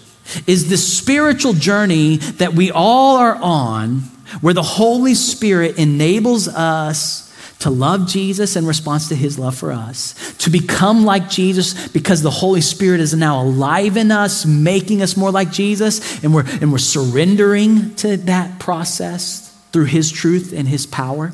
is 0.48 0.70
the 0.70 0.78
spiritual 0.78 1.54
journey 1.54 2.18
that 2.18 2.54
we 2.54 2.72
all 2.72 3.18
are 3.18 3.36
on, 3.36 4.00
where 4.42 4.54
the 4.54 4.64
Holy 4.64 5.14
Spirit 5.14 5.78
enables 5.78 6.48
us 6.48 7.26
to 7.60 7.70
love 7.70 8.08
Jesus 8.08 8.56
in 8.56 8.66
response 8.66 9.10
to 9.10 9.16
his 9.16 9.40
love 9.40 9.56
for 9.58 9.72
us, 9.72 10.36
to 10.38 10.50
become 10.50 11.06
like 11.06 11.30
Jesus 11.30 11.88
because 11.88 12.22
the 12.22 12.30
Holy 12.30 12.62
Spirit 12.62 13.00
is 13.00 13.14
now 13.14 13.42
alive 13.42 13.98
in 13.98 14.12
us, 14.12 14.46
making 14.46 15.02
us 15.02 15.18
more 15.18 15.32
like 15.32 15.52
Jesus, 15.52 16.24
and 16.24 16.34
we're, 16.34 16.46
and 16.46 16.72
we're 16.72 16.78
surrendering 16.78 17.96
to 17.96 18.18
that 18.18 18.60
process 18.60 19.52
through 19.72 19.86
his 19.86 20.12
truth 20.12 20.54
and 20.56 20.68
his 20.68 20.86
power 20.86 21.34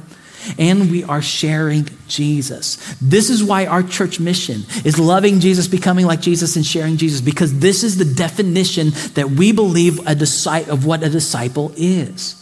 and 0.58 0.92
we 0.92 1.04
are 1.04 1.22
sharing 1.22 1.88
Jesus. 2.08 2.96
This 3.02 3.30
is 3.30 3.44
why 3.44 3.66
our 3.66 3.84
church 3.84 4.20
mission 4.20 4.64
is 4.84 5.00
loving 5.00 5.40
Jesus, 5.40 5.68
becoming 5.68 6.06
like 6.06 6.22
Jesus, 6.22 6.56
and 6.56 6.66
sharing 6.66 6.98
Jesus, 6.98 7.22
because 7.22 7.60
this 7.60 7.84
is 7.84 7.98
the 7.98 8.06
definition 8.06 8.92
that 9.14 9.32
we 9.32 9.52
believe 9.52 10.06
a 10.08 10.16
disciple, 10.16 10.74
of 10.74 10.86
what 10.86 11.04
a 11.04 11.10
disciple 11.10 11.72
is. 11.76 12.38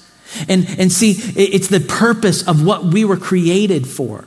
And, 0.48 0.68
and 0.80 0.92
see, 0.92 1.12
it's 1.36 1.68
the 1.68 1.80
purpose 1.80 2.48
of 2.48 2.66
what 2.66 2.86
we 2.86 3.04
were 3.04 3.18
created 3.18 3.88
for. 3.88 4.26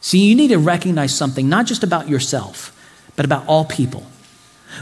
See, 0.00 0.26
you 0.26 0.34
need 0.34 0.48
to 0.48 0.58
recognize 0.58 1.16
something, 1.16 1.48
not 1.48 1.66
just 1.66 1.82
about 1.82 2.08
yourself, 2.08 2.72
but 3.16 3.24
about 3.24 3.46
all 3.46 3.64
people. 3.64 4.06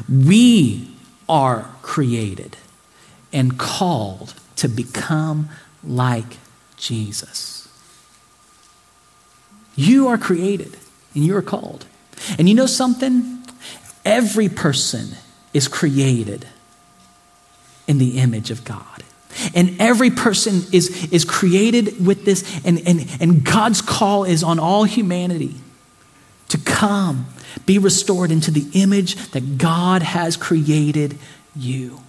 We 0.09 0.88
are 1.29 1.71
created 1.83 2.57
and 3.33 3.59
called 3.59 4.35
to 4.57 4.69
become 4.69 5.49
like 5.83 6.38
Jesus. 6.76 7.63
You 9.76 10.09
are 10.09 10.19
created 10.19 10.76
and 11.14 11.25
you 11.25 11.37
are 11.37 11.43
called. 11.43 11.87
And 12.38 12.49
you 12.49 12.54
know 12.54 12.66
something? 12.66 13.43
Every 14.04 14.49
person 14.49 15.16
is 15.52 15.69
created 15.69 16.47
in 17.87 17.99
the 17.99 18.19
image 18.19 18.50
of 18.50 18.64
God. 18.64 19.02
And 19.54 19.81
every 19.81 20.11
person 20.11 20.62
is, 20.73 21.12
is 21.12 21.25
created 21.25 22.04
with 22.04 22.25
this, 22.25 22.64
and, 22.64 22.81
and, 22.87 23.09
and 23.21 23.45
God's 23.45 23.83
call 23.83 24.25
is 24.25 24.43
on 24.43 24.59
all 24.59 24.85
humanity 24.85 25.57
to 26.49 26.59
come, 26.59 27.26
be 27.66 27.78
restored 27.78 28.31
into 28.31 28.50
the 28.50 28.66
image 28.75 29.16
that 29.33 29.59
God 29.59 30.02
has 30.02 30.37
created 30.37 31.19
you. 31.57 32.00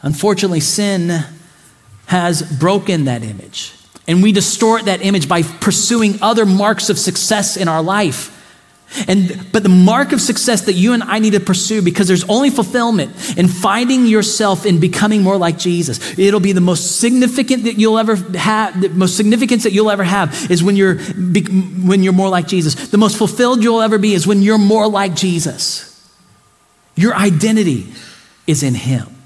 Unfortunately, 0.00 0.60
sin 0.60 1.24
has 2.06 2.42
broken 2.58 3.04
that 3.04 3.22
image. 3.22 3.74
And 4.08 4.22
we 4.22 4.32
distort 4.32 4.86
that 4.86 5.02
image 5.02 5.28
by 5.28 5.42
pursuing 5.42 6.20
other 6.22 6.46
marks 6.46 6.90
of 6.90 6.98
success 6.98 7.56
in 7.56 7.68
our 7.68 7.82
life. 7.82 8.34
And 9.06 9.52
but 9.52 9.62
the 9.62 9.68
mark 9.68 10.12
of 10.12 10.20
success 10.20 10.62
that 10.62 10.72
you 10.72 10.94
and 10.94 11.02
I 11.02 11.18
need 11.18 11.34
to 11.34 11.40
pursue 11.40 11.82
because 11.82 12.08
there's 12.08 12.24
only 12.24 12.48
fulfillment 12.48 13.36
in 13.36 13.46
finding 13.46 14.06
yourself 14.06 14.64
in 14.64 14.80
becoming 14.80 15.22
more 15.22 15.36
like 15.36 15.58
Jesus. 15.58 16.18
It'll 16.18 16.40
be 16.40 16.52
the 16.52 16.62
most 16.62 16.98
significant 16.98 17.64
that 17.64 17.74
you'll 17.74 17.98
ever 17.98 18.16
have 18.38 18.80
the 18.80 18.88
most 18.88 19.14
significance 19.18 19.64
that 19.64 19.72
you'll 19.72 19.90
ever 19.90 20.04
have 20.04 20.50
is 20.50 20.64
when 20.64 20.74
you're 20.74 20.96
when 20.96 22.02
you're 22.02 22.14
more 22.14 22.30
like 22.30 22.46
Jesus. 22.46 22.88
The 22.88 22.96
most 22.96 23.18
fulfilled 23.18 23.62
you'll 23.62 23.82
ever 23.82 23.98
be 23.98 24.14
is 24.14 24.26
when 24.26 24.40
you're 24.40 24.56
more 24.56 24.88
like 24.88 25.14
Jesus. 25.14 25.84
Your 26.96 27.14
identity 27.14 27.92
is 28.46 28.62
in 28.62 28.74
him. 28.74 29.17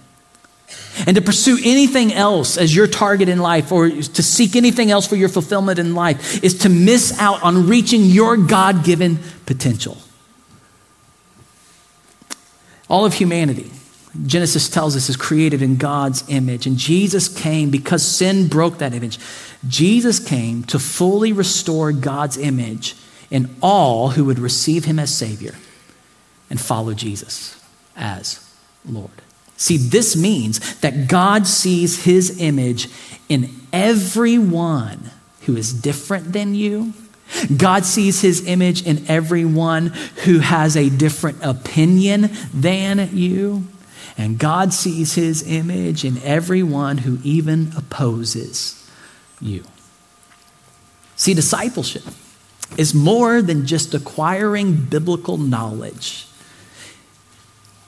And 1.07 1.17
to 1.17 1.23
pursue 1.23 1.59
anything 1.65 2.13
else 2.13 2.57
as 2.57 2.75
your 2.75 2.87
target 2.87 3.29
in 3.29 3.39
life 3.39 3.73
or 3.73 3.89
to 3.89 4.23
seek 4.23 4.57
anything 4.57 4.91
else 4.91 5.07
for 5.07 5.17
your 5.17 5.29
fulfillment 5.29 5.79
in 5.79 5.95
life 5.95 6.43
is 6.45 6.59
to 6.59 6.69
miss 6.69 7.19
out 7.19 7.43
on 7.43 7.67
reaching 7.67 8.05
your 8.05 8.37
God 8.37 8.85
given 8.85 9.19
potential. 9.47 9.99
All 12.89 13.07
of 13.07 13.15
humanity, 13.15 13.71
Genesis 14.27 14.69
tells 14.69 14.95
us, 14.97 15.09
is 15.09 15.17
created 15.17 15.63
in 15.63 15.77
God's 15.77 16.25
image. 16.29 16.67
And 16.67 16.77
Jesus 16.77 17.27
came 17.29 17.71
because 17.71 18.03
sin 18.07 18.49
broke 18.49 18.79
that 18.79 18.93
image. 18.93 19.19
Jesus 19.67 20.19
came 20.19 20.63
to 20.65 20.79
fully 20.79 21.33
restore 21.33 21.93
God's 21.93 22.37
image 22.37 22.97
in 23.31 23.49
all 23.63 24.11
who 24.11 24.27
would 24.27 24.39
receive 24.39 24.85
him 24.85 24.99
as 24.99 25.17
Savior 25.17 25.55
and 26.51 26.61
follow 26.61 26.93
Jesus 26.93 27.59
as 27.97 28.47
Lord. 28.85 29.23
See, 29.63 29.77
this 29.77 30.17
means 30.17 30.59
that 30.81 31.07
God 31.07 31.47
sees 31.47 32.03
his 32.03 32.41
image 32.41 32.89
in 33.29 33.49
everyone 33.73 35.13
who 35.43 35.57
is 35.57 35.73
different 35.73 36.33
than 36.33 36.57
you. 36.57 36.95
God 37.57 37.85
sees 37.85 38.21
his 38.21 38.45
image 38.49 38.85
in 38.85 39.07
everyone 39.07 39.93
who 40.25 40.41
has 40.41 40.77
a 40.77 40.91
different 40.91 41.45
opinion 41.45 42.31
than 42.53 43.11
you. 43.13 43.65
And 44.19 44.37
God 44.37 44.73
sees 44.73 45.15
his 45.15 45.49
image 45.49 46.05
in 46.05 46.21
everyone 46.25 46.99
who 46.99 47.21
even 47.23 47.71
opposes 47.77 48.91
you. 49.41 49.63
See, 51.15 51.35
discipleship 51.35 52.03
is 52.77 52.95
more 52.95 53.41
than 53.41 53.65
just 53.65 53.95
acquiring 53.95 54.75
biblical 54.87 55.39
knowledge 55.39 56.27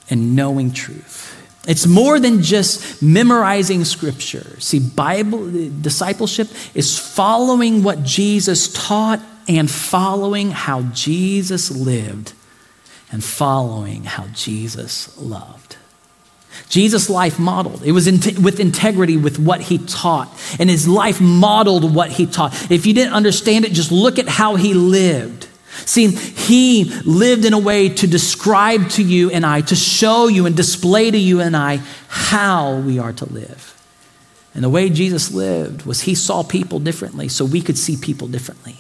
and 0.08 0.36
knowing 0.36 0.70
truth. 0.70 1.33
It's 1.66 1.86
more 1.86 2.20
than 2.20 2.42
just 2.42 3.02
memorizing 3.02 3.84
scripture. 3.84 4.58
See, 4.60 4.80
Bible 4.80 5.50
discipleship 5.80 6.48
is 6.74 6.98
following 6.98 7.82
what 7.82 8.02
Jesus 8.02 8.72
taught 8.72 9.20
and 9.48 9.70
following 9.70 10.50
how 10.50 10.82
Jesus 10.82 11.70
lived 11.70 12.32
and 13.10 13.22
following 13.22 14.04
how 14.04 14.26
Jesus 14.28 15.16
loved. 15.18 15.76
Jesus' 16.68 17.10
life 17.10 17.38
modeled. 17.38 17.82
It 17.82 17.92
was 17.92 18.06
in 18.06 18.42
with 18.42 18.60
integrity 18.60 19.16
with 19.16 19.38
what 19.38 19.60
he 19.60 19.78
taught, 19.78 20.28
and 20.58 20.70
his 20.70 20.86
life 20.86 21.20
modeled 21.20 21.94
what 21.94 22.12
he 22.12 22.26
taught. 22.26 22.70
If 22.70 22.86
you 22.86 22.94
didn't 22.94 23.12
understand 23.12 23.64
it, 23.64 23.72
just 23.72 23.90
look 23.90 24.18
at 24.18 24.28
how 24.28 24.56
he 24.56 24.72
lived. 24.74 25.48
See, 25.86 26.08
he 26.08 26.84
lived 27.04 27.44
in 27.44 27.52
a 27.52 27.58
way 27.58 27.88
to 27.88 28.06
describe 28.06 28.88
to 28.90 29.02
you 29.02 29.30
and 29.30 29.44
I, 29.44 29.60
to 29.62 29.76
show 29.76 30.28
you 30.28 30.46
and 30.46 30.56
display 30.56 31.10
to 31.10 31.18
you 31.18 31.40
and 31.40 31.56
I 31.56 31.80
how 32.08 32.76
we 32.76 32.98
are 32.98 33.12
to 33.12 33.32
live. 33.32 33.70
And 34.54 34.62
the 34.62 34.70
way 34.70 34.88
Jesus 34.88 35.32
lived 35.32 35.84
was 35.84 36.02
he 36.02 36.14
saw 36.14 36.42
people 36.44 36.78
differently 36.78 37.28
so 37.28 37.44
we 37.44 37.60
could 37.60 37.76
see 37.76 37.96
people 37.96 38.28
differently. 38.28 38.76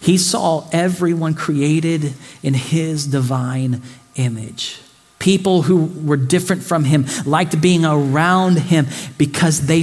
He 0.00 0.18
saw 0.18 0.68
everyone 0.72 1.34
created 1.34 2.12
in 2.42 2.54
his 2.54 3.06
divine 3.06 3.82
image. 4.16 4.80
People 5.18 5.62
who 5.62 5.86
were 6.04 6.18
different 6.18 6.62
from 6.62 6.84
him 6.84 7.06
liked 7.24 7.60
being 7.62 7.86
around 7.86 8.58
him 8.58 8.86
because 9.16 9.66
they 9.66 9.82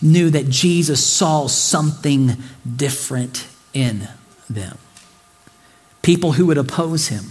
knew 0.00 0.30
that 0.30 0.48
Jesus 0.48 1.04
saw 1.04 1.46
something 1.46 2.36
different 2.76 3.46
in 3.74 4.08
them 4.48 4.78
people 6.02 6.32
who 6.32 6.46
would 6.46 6.58
oppose 6.58 7.08
him 7.08 7.24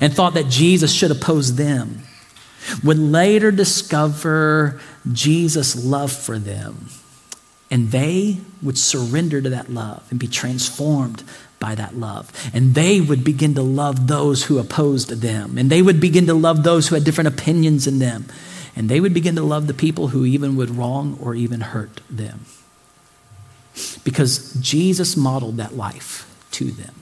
and 0.00 0.12
thought 0.12 0.34
that 0.34 0.48
Jesus 0.48 0.92
should 0.92 1.10
oppose 1.10 1.56
them 1.56 2.02
would 2.82 2.98
later 2.98 3.50
discover 3.50 4.80
Jesus' 5.10 5.84
love 5.84 6.12
for 6.12 6.38
them. 6.38 6.88
And 7.70 7.90
they 7.90 8.38
would 8.62 8.78
surrender 8.78 9.40
to 9.40 9.50
that 9.50 9.70
love 9.70 10.06
and 10.10 10.20
be 10.20 10.26
transformed 10.26 11.24
by 11.58 11.74
that 11.74 11.96
love. 11.96 12.30
And 12.52 12.74
they 12.74 13.00
would 13.00 13.24
begin 13.24 13.54
to 13.54 13.62
love 13.62 14.08
those 14.08 14.44
who 14.44 14.58
opposed 14.58 15.08
them. 15.08 15.56
And 15.56 15.70
they 15.70 15.80
would 15.80 16.00
begin 16.00 16.26
to 16.26 16.34
love 16.34 16.64
those 16.64 16.88
who 16.88 16.94
had 16.94 17.04
different 17.04 17.28
opinions 17.28 17.86
in 17.86 17.98
them. 17.98 18.26
And 18.76 18.88
they 18.88 19.00
would 19.00 19.14
begin 19.14 19.36
to 19.36 19.42
love 19.42 19.66
the 19.66 19.74
people 19.74 20.08
who 20.08 20.24
even 20.24 20.56
would 20.56 20.70
wrong 20.70 21.18
or 21.20 21.34
even 21.34 21.60
hurt 21.60 22.00
them. 22.10 22.44
Because 24.04 24.52
Jesus 24.54 25.16
modeled 25.16 25.56
that 25.56 25.74
life 25.74 26.28
to 26.52 26.70
them. 26.70 26.94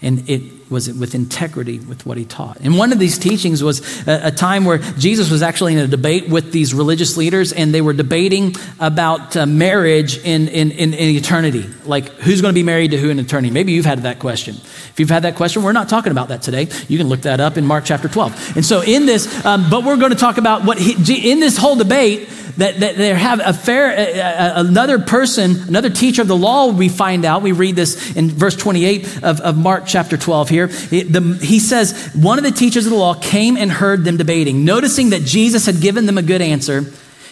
And 0.00 0.28
it 0.28 0.59
was 0.70 0.88
it 0.88 0.96
with 0.96 1.14
integrity 1.14 1.80
with 1.80 2.06
what 2.06 2.16
he 2.16 2.24
taught. 2.24 2.58
And 2.60 2.78
one 2.78 2.92
of 2.92 2.98
these 2.98 3.18
teachings 3.18 3.62
was 3.62 4.06
a, 4.06 4.28
a, 4.28 4.30
time 4.30 4.64
where 4.64 4.78
Jesus 4.78 5.30
was 5.30 5.42
actually 5.42 5.72
in 5.72 5.80
a 5.80 5.86
debate 5.86 6.28
with 6.28 6.52
these 6.52 6.72
religious 6.72 7.16
leaders, 7.16 7.52
and 7.52 7.74
they 7.74 7.80
were 7.80 7.92
debating 7.92 8.54
about 8.78 9.36
uh, 9.36 9.46
marriage 9.46 10.18
in, 10.18 10.48
in, 10.48 10.70
in, 10.70 10.94
in, 10.94 11.16
eternity. 11.16 11.68
Like, 11.84 12.08
who's 12.20 12.40
going 12.40 12.54
to 12.54 12.58
be 12.58 12.62
married 12.62 12.92
to 12.92 12.98
who 12.98 13.10
in 13.10 13.18
eternity? 13.18 13.52
Maybe 13.52 13.72
you've 13.72 13.84
had 13.84 14.04
that 14.04 14.20
question. 14.20 14.54
If 14.54 14.94
you've 14.98 15.10
had 15.10 15.24
that 15.24 15.34
question, 15.34 15.62
we're 15.62 15.72
not 15.72 15.88
talking 15.88 16.12
about 16.12 16.28
that 16.28 16.42
today. 16.42 16.68
You 16.88 16.96
can 16.96 17.08
look 17.08 17.22
that 17.22 17.40
up 17.40 17.56
in 17.56 17.66
Mark 17.66 17.84
chapter 17.84 18.08
12. 18.08 18.56
And 18.56 18.64
so, 18.64 18.82
in 18.82 19.06
this, 19.06 19.44
um, 19.44 19.68
but 19.68 19.84
we're 19.84 19.96
going 19.96 20.12
to 20.12 20.18
talk 20.18 20.38
about 20.38 20.64
what 20.64 20.78
he, 20.78 21.32
in 21.32 21.40
this 21.40 21.56
whole 21.56 21.74
debate, 21.76 22.28
that, 22.56 22.80
that 22.80 22.96
they 22.96 23.14
have 23.14 23.40
a 23.42 23.52
fair, 23.52 23.90
uh, 23.90 24.60
another 24.60 24.98
person, 24.98 25.68
another 25.68 25.90
teacher 25.90 26.22
of 26.22 26.28
the 26.28 26.36
law, 26.36 26.70
we 26.70 26.88
find 26.88 27.24
out, 27.24 27.42
we 27.42 27.52
read 27.52 27.76
this 27.76 28.16
in 28.16 28.30
verse 28.30 28.56
28 28.56 29.22
of, 29.22 29.40
of 29.40 29.56
Mark 29.56 29.84
chapter 29.86 30.16
12 30.16 30.48
here. 30.48 30.59
It, 30.68 31.12
the, 31.12 31.38
he 31.42 31.58
says, 31.58 32.10
one 32.14 32.38
of 32.38 32.44
the 32.44 32.50
teachers 32.50 32.86
of 32.86 32.90
the 32.90 32.98
law 32.98 33.14
came 33.14 33.56
and 33.56 33.70
heard 33.70 34.04
them 34.04 34.16
debating. 34.16 34.64
Noticing 34.64 35.10
that 35.10 35.22
Jesus 35.22 35.66
had 35.66 35.80
given 35.80 36.06
them 36.06 36.18
a 36.18 36.22
good 36.22 36.42
answer, 36.42 36.84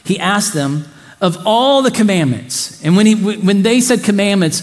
he 0.04 0.18
asked 0.18 0.54
them, 0.54 0.84
of 1.20 1.46
all 1.46 1.82
the 1.82 1.90
commandments, 1.90 2.82
and 2.84 2.96
when, 2.96 3.04
he, 3.04 3.14
when 3.14 3.62
they 3.62 3.80
said 3.80 4.04
commandments, 4.04 4.62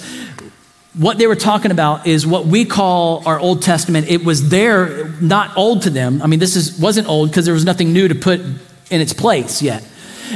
what 0.93 1.17
they 1.17 1.27
were 1.27 1.35
talking 1.35 1.71
about 1.71 2.07
is 2.07 2.25
what 2.25 2.45
we 2.45 2.63
call 2.63 3.27
our 3.27 3.37
Old 3.37 3.61
Testament. 3.61 4.07
It 4.07 4.23
was 4.23 4.49
there, 4.49 5.09
not 5.19 5.57
old 5.57 5.81
to 5.81 5.89
them. 5.89 6.21
I 6.21 6.27
mean, 6.27 6.39
this 6.39 6.55
is, 6.55 6.79
wasn't 6.79 7.09
old 7.09 7.29
because 7.29 7.43
there 7.43 7.53
was 7.53 7.65
nothing 7.65 7.91
new 7.91 8.07
to 8.07 8.15
put 8.15 8.39
in 8.39 9.01
its 9.01 9.11
place 9.11 9.61
yet. 9.61 9.85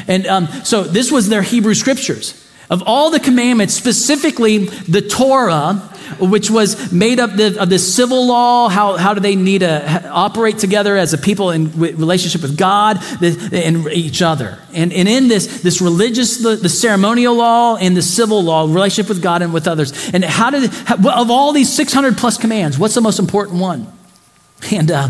And 0.08 0.28
um, 0.28 0.48
so 0.66 0.84
this 0.84 1.12
was 1.12 1.30
their 1.30 1.42
Hebrew 1.42 1.74
scriptures. 1.74 2.39
Of 2.70 2.84
all 2.86 3.10
the 3.10 3.20
commandments, 3.20 3.74
specifically 3.74 4.60
the 4.60 5.02
Torah, 5.02 5.76
which 6.20 6.52
was 6.52 6.92
made 6.92 7.20
up 7.20 7.32
of 7.32 7.70
the 7.70 7.80
civil 7.80 8.28
law, 8.28 8.70
how, 8.70 8.98
how 8.98 9.14
do 9.14 9.20
they 9.20 9.36
need 9.36 9.60
to 9.60 10.10
operate 10.10 10.60
together 10.60 10.96
as 10.96 11.14
a 11.14 11.18
people 11.18 11.52
in 11.52 11.72
relationship 11.80 12.42
with 12.42 12.58
God 12.58 12.98
and 13.22 13.88
each 13.88 14.22
other. 14.22 14.60
And, 14.74 14.94
and 14.94 15.08
in 15.08 15.28
this, 15.28 15.62
this 15.62 15.82
religious, 15.82 16.38
the, 16.38 16.56
the 16.56 16.70
ceremonial 16.70 17.36
law 17.36 17.76
and 17.78 17.96
the 17.96 18.02
civil 18.02 18.44
law, 18.44 18.64
relationship 18.66 19.10
with 19.10 19.22
God 19.22 19.42
and 19.42 19.54
with 19.54 19.68
others. 19.68 20.10
And 20.14 20.24
how 20.24 20.50
did, 20.50 20.66
of 20.90 21.32
all 21.32 21.54
these 21.54 21.72
600 21.74 22.18
plus 22.18 22.38
commands, 22.38 22.78
what's 22.78 22.96
the 22.96 23.02
most 23.02 23.20
important 23.20 23.60
one? 23.60 23.88
And 24.72 24.92
uh, 24.92 25.10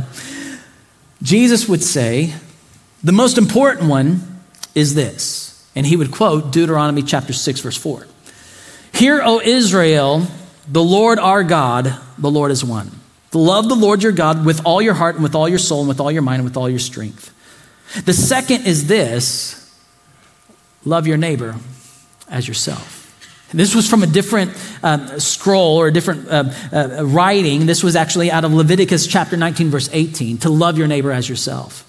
Jesus 1.22 1.68
would 1.68 1.84
say, 1.84 2.34
the 3.04 3.12
most 3.12 3.38
important 3.38 3.90
one 3.90 4.42
is 4.76 4.96
this. 4.96 5.49
And 5.76 5.86
he 5.86 5.96
would 5.96 6.12
quote 6.12 6.52
Deuteronomy 6.52 7.04
chapter 7.04 7.34
6, 7.34 7.60
verse 7.62 7.78
4. 7.78 8.08
Hear, 8.94 9.22
O 9.24 9.40
Israel, 9.40 10.28
the 10.68 10.84
Lord 10.84 11.20
our 11.20 11.44
God, 11.44 11.96
the 12.18 12.32
Lord 12.32 12.52
is 12.52 12.64
one. 12.64 12.92
Love 13.34 13.70
the 13.70 13.76
Lord 13.76 14.02
your 14.02 14.12
God 14.12 14.46
with 14.46 14.66
all 14.66 14.82
your 14.82 14.96
heart 14.96 15.16
and 15.16 15.24
with 15.24 15.36
all 15.36 15.48
your 15.48 15.60
soul 15.60 15.82
and 15.82 15.88
with 15.88 16.00
all 16.00 16.12
your 16.12 16.24
mind 16.24 16.40
and 16.40 16.46
with 16.46 16.58
all 16.58 16.70
your 16.70 16.80
strength. 16.80 17.34
The 18.06 18.14
second 18.14 18.66
is 18.66 18.88
this 18.88 19.56
love 20.86 21.08
your 21.08 21.18
neighbor 21.18 21.56
as 22.30 22.48
yourself. 22.48 22.98
This 23.52 23.74
was 23.74 23.90
from 23.90 24.04
a 24.04 24.08
different 24.08 24.52
um, 24.84 25.20
scroll 25.20 25.78
or 25.78 25.88
a 25.88 25.92
different 25.92 26.28
uh, 26.28 26.52
uh, 26.72 27.04
writing. 27.04 27.66
This 27.66 27.84
was 27.84 27.96
actually 27.96 28.30
out 28.30 28.46
of 28.46 28.54
Leviticus 28.54 29.08
chapter 29.08 29.38
19, 29.38 29.70
verse 29.70 29.90
18 29.92 30.38
to 30.40 30.50
love 30.50 30.78
your 30.78 30.88
neighbor 30.88 31.12
as 31.12 31.28
yourself. 31.28 31.89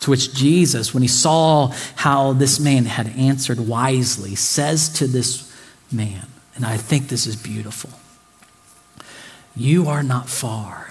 To 0.00 0.10
which 0.10 0.32
Jesus, 0.32 0.94
when 0.94 1.02
he 1.02 1.08
saw 1.08 1.72
how 1.96 2.32
this 2.32 2.60
man 2.60 2.84
had 2.84 3.08
answered 3.08 3.60
wisely, 3.60 4.34
says 4.34 4.88
to 4.90 5.06
this 5.06 5.52
man, 5.90 6.26
and 6.54 6.64
I 6.64 6.76
think 6.76 7.08
this 7.08 7.26
is 7.26 7.36
beautiful 7.36 7.90
You 9.56 9.88
are 9.88 10.02
not 10.02 10.28
far 10.28 10.88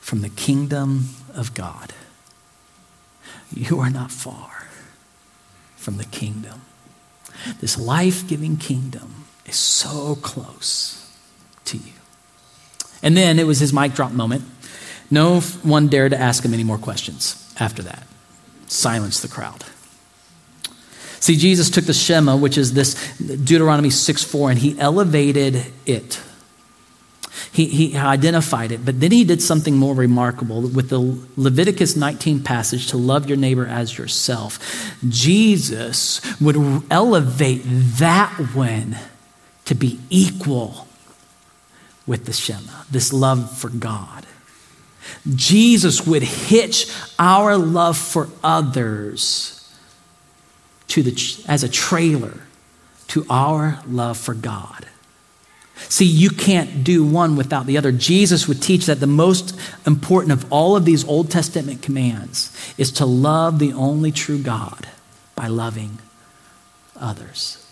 from 0.00 0.22
the 0.22 0.28
kingdom 0.28 1.10
of 1.34 1.54
God. 1.54 1.92
You 3.54 3.80
are 3.80 3.90
not 3.90 4.10
far 4.10 4.68
from 5.76 5.96
the 5.96 6.04
kingdom. 6.04 6.62
This 7.60 7.78
life 7.78 8.26
giving 8.26 8.56
kingdom 8.56 9.26
is 9.46 9.56
so 9.56 10.16
close 10.16 11.10
to 11.66 11.76
you. 11.76 11.92
And 13.02 13.16
then 13.16 13.38
it 13.38 13.46
was 13.46 13.60
his 13.60 13.72
mic 13.72 13.94
drop 13.94 14.12
moment. 14.12 14.44
No 15.10 15.40
one 15.40 15.88
dared 15.88 16.12
to 16.12 16.20
ask 16.20 16.44
him 16.44 16.52
any 16.52 16.64
more 16.64 16.78
questions 16.78 17.47
after 17.58 17.82
that. 17.82 18.06
Silence 18.66 19.20
the 19.20 19.28
crowd. 19.28 19.64
See, 21.20 21.36
Jesus 21.36 21.68
took 21.70 21.84
the 21.84 21.92
Shema, 21.92 22.36
which 22.36 22.56
is 22.56 22.74
this 22.74 23.16
Deuteronomy 23.18 23.90
6 23.90 24.24
4, 24.24 24.50
and 24.50 24.58
he 24.58 24.78
elevated 24.78 25.66
it. 25.84 26.20
He, 27.52 27.66
he 27.66 27.96
identified 27.96 28.72
it, 28.72 28.84
but 28.84 29.00
then 29.00 29.10
he 29.10 29.24
did 29.24 29.42
something 29.42 29.76
more 29.76 29.94
remarkable 29.94 30.60
with 30.60 30.90
the 30.90 31.00
Leviticus 31.36 31.96
19 31.96 32.42
passage 32.42 32.88
to 32.88 32.96
love 32.96 33.28
your 33.28 33.38
neighbor 33.38 33.66
as 33.66 33.96
yourself. 33.96 34.94
Jesus 35.08 36.20
would 36.40 36.56
elevate 36.90 37.62
that 37.64 38.34
one 38.54 38.96
to 39.64 39.74
be 39.74 39.98
equal 40.10 40.86
with 42.06 42.26
the 42.26 42.32
Shema, 42.32 42.84
this 42.90 43.12
love 43.12 43.56
for 43.56 43.68
God. 43.68 44.17
Jesus 45.34 46.06
would 46.06 46.22
hitch 46.22 46.92
our 47.18 47.56
love 47.56 47.96
for 47.96 48.28
others 48.42 49.54
to 50.88 51.02
the, 51.02 51.44
as 51.46 51.62
a 51.62 51.68
trailer 51.68 52.40
to 53.08 53.24
our 53.30 53.82
love 53.86 54.16
for 54.16 54.34
God. 54.34 54.86
See, 55.76 56.04
you 56.04 56.30
can't 56.30 56.82
do 56.82 57.04
one 57.04 57.36
without 57.36 57.66
the 57.66 57.78
other. 57.78 57.92
Jesus 57.92 58.48
would 58.48 58.60
teach 58.60 58.86
that 58.86 59.00
the 59.00 59.06
most 59.06 59.58
important 59.86 60.32
of 60.32 60.52
all 60.52 60.76
of 60.76 60.84
these 60.84 61.04
Old 61.04 61.30
Testament 61.30 61.82
commands 61.82 62.54
is 62.76 62.90
to 62.92 63.06
love 63.06 63.58
the 63.58 63.72
only 63.72 64.10
true 64.10 64.38
God 64.38 64.88
by 65.34 65.46
loving 65.46 65.98
others. 66.96 67.64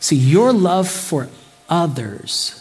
See, 0.00 0.16
your 0.16 0.52
love 0.52 0.88
for 0.88 1.28
others 1.68 2.60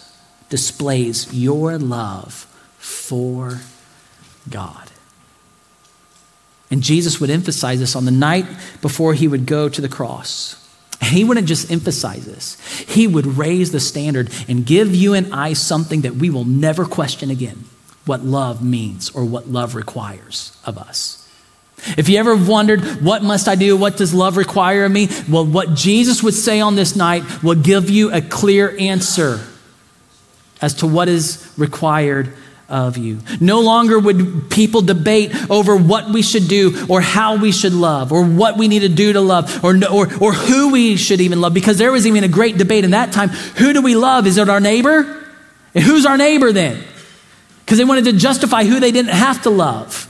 displays 0.50 1.34
your 1.34 1.80
love 1.80 2.48
for 2.77 3.62
God. 4.50 4.89
And 6.71 6.81
Jesus 6.81 7.21
would 7.21 7.29
emphasize 7.29 7.79
this 7.79 7.95
on 7.95 8.05
the 8.05 8.12
night 8.12 8.45
before 8.81 9.13
he 9.13 9.27
would 9.27 9.45
go 9.45 9.69
to 9.69 9.81
the 9.81 9.89
cross. 9.89 10.59
He 11.03 11.23
wouldn't 11.23 11.47
just 11.47 11.71
emphasize 11.71 12.25
this, 12.25 12.59
he 12.88 13.07
would 13.07 13.25
raise 13.25 13.71
the 13.71 13.79
standard 13.79 14.31
and 14.47 14.65
give 14.65 14.95
you 14.95 15.13
and 15.13 15.33
I 15.33 15.53
something 15.53 16.01
that 16.01 16.15
we 16.15 16.29
will 16.29 16.45
never 16.45 16.85
question 16.85 17.29
again 17.29 17.65
what 18.05 18.23
love 18.23 18.63
means 18.63 19.09
or 19.12 19.23
what 19.23 19.47
love 19.47 19.75
requires 19.75 20.57
of 20.65 20.77
us. 20.77 21.19
If 21.97 22.07
you 22.07 22.17
ever 22.17 22.35
wondered, 22.35 23.03
what 23.03 23.23
must 23.23 23.47
I 23.47 23.55
do? 23.55 23.75
What 23.75 23.97
does 23.97 24.13
love 24.13 24.38
require 24.38 24.85
of 24.85 24.91
me? 24.91 25.09
Well, 25.29 25.45
what 25.45 25.73
Jesus 25.73 26.23
would 26.23 26.33
say 26.33 26.62
on 26.62 26.75
this 26.75 26.95
night 26.95 27.43
will 27.43 27.55
give 27.55 27.89
you 27.89 28.12
a 28.12 28.21
clear 28.21 28.75
answer 28.79 29.41
as 30.62 30.75
to 30.75 30.88
what 30.88 31.09
is 31.09 31.53
required 31.57 32.33
of 32.74 32.98
you. 32.98 33.20
No 33.40 33.62
longer 33.62 34.00
would 34.00 34.50
people 34.50 34.81
debate 34.81 35.31
over 35.50 35.77
what 35.77 36.09
we 36.09 36.24
should 36.24 36.48
do 36.48 36.86
or 36.90 37.01
how 37.01 37.38
we 37.38 37.51
should 37.51 37.74
love 37.74 38.12
or 38.12 38.25
what 38.25 38.57
we 38.57 38.68
need 38.68 38.79
to 38.79 38.90
do 38.90 39.14
to 39.14 39.22
love 39.22 39.64
or, 39.64 39.75
or, 39.86 40.07
or 40.22 40.33
who 40.33 40.72
we 40.72 40.98
should 40.98 41.22
even 41.22 41.40
love 41.40 41.53
because 41.53 41.77
there 41.77 41.92
was 41.92 42.07
even 42.07 42.24
a 42.24 42.27
great 42.27 42.57
debate 42.57 42.83
in 42.83 42.92
that 42.92 43.14
time. 43.14 43.29
Who 43.29 43.74
do 43.74 43.81
we 43.83 43.96
love? 43.96 44.25
Is 44.25 44.38
it 44.38 44.50
our 44.50 44.59
neighbor? 44.59 45.24
And 45.75 45.83
who's 45.83 46.05
our 46.05 46.18
neighbor 46.18 46.51
then? 46.51 46.83
Because 47.64 47.77
they 47.77 47.86
wanted 47.86 48.05
to 48.05 48.14
justify 48.14 48.66
who 48.66 48.79
they 48.79 48.92
didn't 48.92 49.14
have 49.14 49.44
to 49.44 49.51
love. 49.51 50.09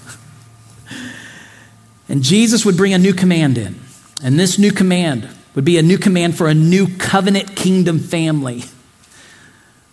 And 2.07 2.23
Jesus 2.23 2.65
would 2.65 2.77
bring 2.77 2.93
a 2.93 2.97
new 2.97 3.13
command 3.13 3.57
in. 3.57 3.79
And 4.23 4.39
this 4.39 4.57
new 4.57 4.71
command 4.71 5.27
would 5.53 5.65
be 5.65 5.77
a 5.77 5.83
new 5.83 5.97
command 5.97 6.37
for 6.37 6.47
a 6.47 6.53
new 6.53 6.87
covenant 6.97 7.57
kingdom 7.57 7.99
family, 7.99 8.63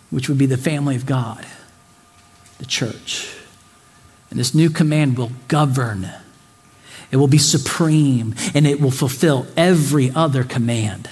which 0.09 0.29
would 0.29 0.37
be 0.37 0.45
the 0.45 0.57
family 0.57 0.95
of 0.95 1.05
God 1.05 1.45
the 2.61 2.67
church. 2.67 3.33
And 4.29 4.39
this 4.39 4.55
new 4.55 4.69
command 4.69 5.17
will 5.17 5.31
govern, 5.49 6.09
it 7.11 7.17
will 7.17 7.27
be 7.27 7.39
supreme, 7.39 8.35
and 8.53 8.65
it 8.65 8.79
will 8.79 8.91
fulfill 8.91 9.47
every 9.57 10.11
other 10.11 10.45
command 10.45 11.09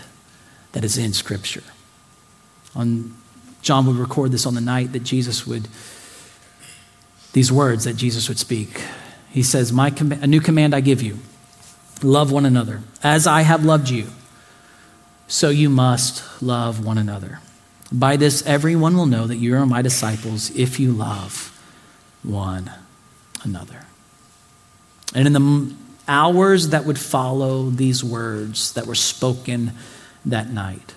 that 0.72 0.86
is 0.86 0.98
in 0.98 1.12
Scripture. 1.12 1.64
On, 2.76 3.14
John 3.62 3.88
would 3.88 3.98
record 3.98 4.32
this 4.32 4.46
on 4.46 4.54
the 4.54 4.62
night 4.62 4.94
that 4.94 5.04
Jesus 5.04 5.46
would, 5.46 5.68
these 7.34 7.52
words 7.52 7.84
that 7.84 7.98
Jesus 7.98 8.30
would 8.30 8.40
speak. 8.40 8.82
He 9.32 9.44
says, 9.44 9.74
My 9.74 9.90
com- 9.90 10.12
A 10.14 10.28
new 10.28 10.40
command 10.40 10.74
I 10.74 10.80
give 10.80 11.02
you 11.02 11.18
love 12.02 12.32
one 12.32 12.46
another. 12.46 12.82
As 13.04 13.28
I 13.28 13.42
have 13.42 13.66
loved 13.66 13.90
you, 13.90 14.08
so 15.28 15.50
you 15.50 15.70
must 15.70 16.42
love 16.42 16.86
one 16.86 16.98
another. 16.98 17.40
By 17.92 18.18
this, 18.18 18.46
everyone 18.46 18.96
will 18.96 19.06
know 19.06 19.26
that 19.28 19.38
you 19.38 19.56
are 19.56 19.66
my 19.66 19.82
disciples 19.82 20.56
if 20.56 20.80
you 20.80 20.92
love 20.92 21.56
one 22.24 22.72
another. 23.44 23.86
And 25.16 25.26
in 25.26 25.34
the 25.34 25.76
hours 26.08 26.70
that 26.70 26.86
would 26.86 27.00
follow 27.00 27.70
these 27.70 28.04
words 28.04 28.74
that 28.74 28.86
were 28.86 28.96
spoken 28.96 29.72
that 30.26 30.52
night, 30.52 30.94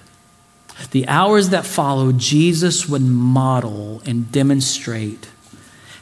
the 0.90 1.06
hours 1.08 1.50
that 1.50 1.64
followed, 1.64 2.18
Jesus 2.18 2.88
would 2.88 3.02
model 3.02 4.02
and 4.04 4.30
demonstrate 4.30 5.28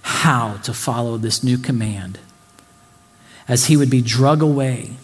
how 0.02 0.56
to 0.58 0.72
follow 0.72 1.16
this 1.16 1.44
new 1.44 1.58
command 1.58 2.18
as 3.46 3.66
he 3.66 3.76
would 3.76 3.90
be 3.90 4.00
drug 4.00 4.42
away 4.42 4.96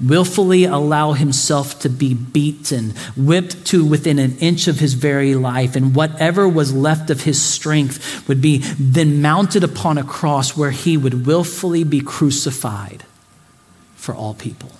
willfully 0.00 0.64
allow 0.64 1.12
himself 1.12 1.80
to 1.80 1.88
be 1.88 2.14
beaten, 2.14 2.94
whipped 3.16 3.64
to 3.66 3.84
within 3.84 4.18
an 4.18 4.36
inch 4.38 4.68
of 4.68 4.80
his 4.80 4.94
very 4.94 5.34
life, 5.34 5.76
and 5.76 5.94
whatever 5.94 6.48
was 6.48 6.72
left 6.72 7.10
of 7.10 7.22
his 7.22 7.40
strength 7.40 8.28
would 8.28 8.40
be 8.40 8.58
then 8.78 9.20
mounted 9.22 9.64
upon 9.64 9.98
a 9.98 10.04
cross 10.04 10.56
where 10.56 10.70
he 10.70 10.96
would 10.96 11.26
willfully 11.26 11.84
be 11.84 12.00
crucified 12.00 13.04
for 13.96 14.14
all 14.14 14.34
people. 14.34 14.72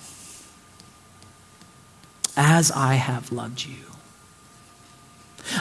As 2.35 2.71
I 2.71 2.95
have 2.95 3.31
loved 3.31 3.65
you. 3.65 3.75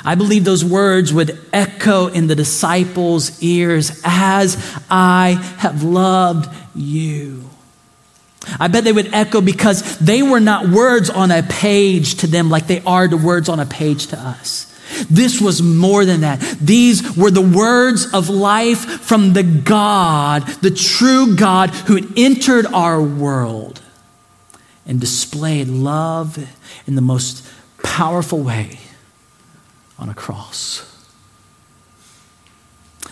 I 0.04 0.14
believe 0.14 0.44
those 0.44 0.64
words 0.64 1.12
would 1.12 1.38
echo 1.52 2.06
in 2.06 2.26
the 2.26 2.34
disciples' 2.34 3.42
ears 3.42 4.00
as 4.04 4.56
I 4.90 5.38
have 5.58 5.82
loved 5.82 6.54
you. 6.74 7.49
I 8.58 8.68
bet 8.68 8.84
they 8.84 8.92
would 8.92 9.14
echo 9.14 9.40
because 9.40 9.98
they 9.98 10.22
were 10.22 10.40
not 10.40 10.68
words 10.68 11.10
on 11.10 11.30
a 11.30 11.42
page 11.42 12.16
to 12.16 12.26
them 12.26 12.50
like 12.50 12.66
they 12.66 12.82
are 12.82 13.06
the 13.08 13.16
words 13.16 13.48
on 13.48 13.60
a 13.60 13.66
page 13.66 14.08
to 14.08 14.18
us. 14.18 14.66
This 15.08 15.40
was 15.40 15.62
more 15.62 16.04
than 16.04 16.22
that. 16.22 16.40
These 16.60 17.16
were 17.16 17.30
the 17.30 17.40
words 17.40 18.12
of 18.12 18.28
life 18.28 18.78
from 18.78 19.32
the 19.32 19.42
God, 19.42 20.46
the 20.62 20.70
true 20.70 21.36
God 21.36 21.70
who 21.70 21.94
had 21.94 22.18
entered 22.18 22.66
our 22.66 23.00
world 23.00 23.80
and 24.86 25.00
displayed 25.00 25.68
love 25.68 26.38
in 26.86 26.96
the 26.96 27.00
most 27.00 27.46
powerful 27.82 28.42
way 28.42 28.80
on 29.98 30.08
a 30.08 30.14
cross. 30.14 30.86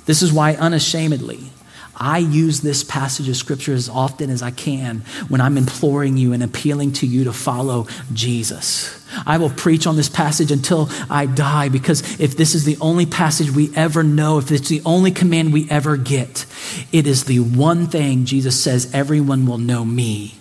This 0.06 0.22
is 0.22 0.32
why, 0.32 0.54
unashamedly, 0.54 1.50
I 1.98 2.18
use 2.18 2.60
this 2.60 2.84
passage 2.84 3.28
of 3.28 3.36
scripture 3.36 3.74
as 3.74 3.88
often 3.88 4.30
as 4.30 4.42
I 4.42 4.50
can 4.50 5.00
when 5.28 5.40
I'm 5.40 5.58
imploring 5.58 6.16
you 6.16 6.32
and 6.32 6.42
appealing 6.42 6.92
to 6.94 7.06
you 7.06 7.24
to 7.24 7.32
follow 7.32 7.86
Jesus. 8.12 8.94
I 9.26 9.38
will 9.38 9.50
preach 9.50 9.86
on 9.86 9.96
this 9.96 10.08
passage 10.08 10.52
until 10.52 10.88
I 11.10 11.26
die 11.26 11.68
because 11.68 12.20
if 12.20 12.36
this 12.36 12.54
is 12.54 12.64
the 12.64 12.76
only 12.80 13.06
passage 13.06 13.50
we 13.50 13.74
ever 13.74 14.02
know, 14.02 14.38
if 14.38 14.52
it's 14.52 14.68
the 14.68 14.82
only 14.84 15.10
command 15.10 15.52
we 15.52 15.68
ever 15.70 15.96
get, 15.96 16.46
it 16.92 17.06
is 17.06 17.24
the 17.24 17.40
one 17.40 17.86
thing 17.86 18.24
Jesus 18.26 18.62
says 18.62 18.92
everyone 18.94 19.46
will 19.46 19.58
know 19.58 19.84
me 19.84 20.38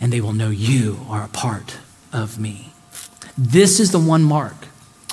and 0.00 0.12
they 0.12 0.20
will 0.20 0.32
know 0.32 0.50
you 0.50 1.00
are 1.08 1.22
a 1.22 1.28
part 1.28 1.78
of 2.12 2.38
me. 2.38 2.72
This 3.38 3.78
is 3.78 3.92
the 3.92 4.00
one 4.00 4.24
mark 4.24 4.66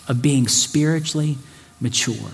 of 0.08 0.22
being 0.22 0.48
spiritually 0.48 1.38
mature. 1.80 2.32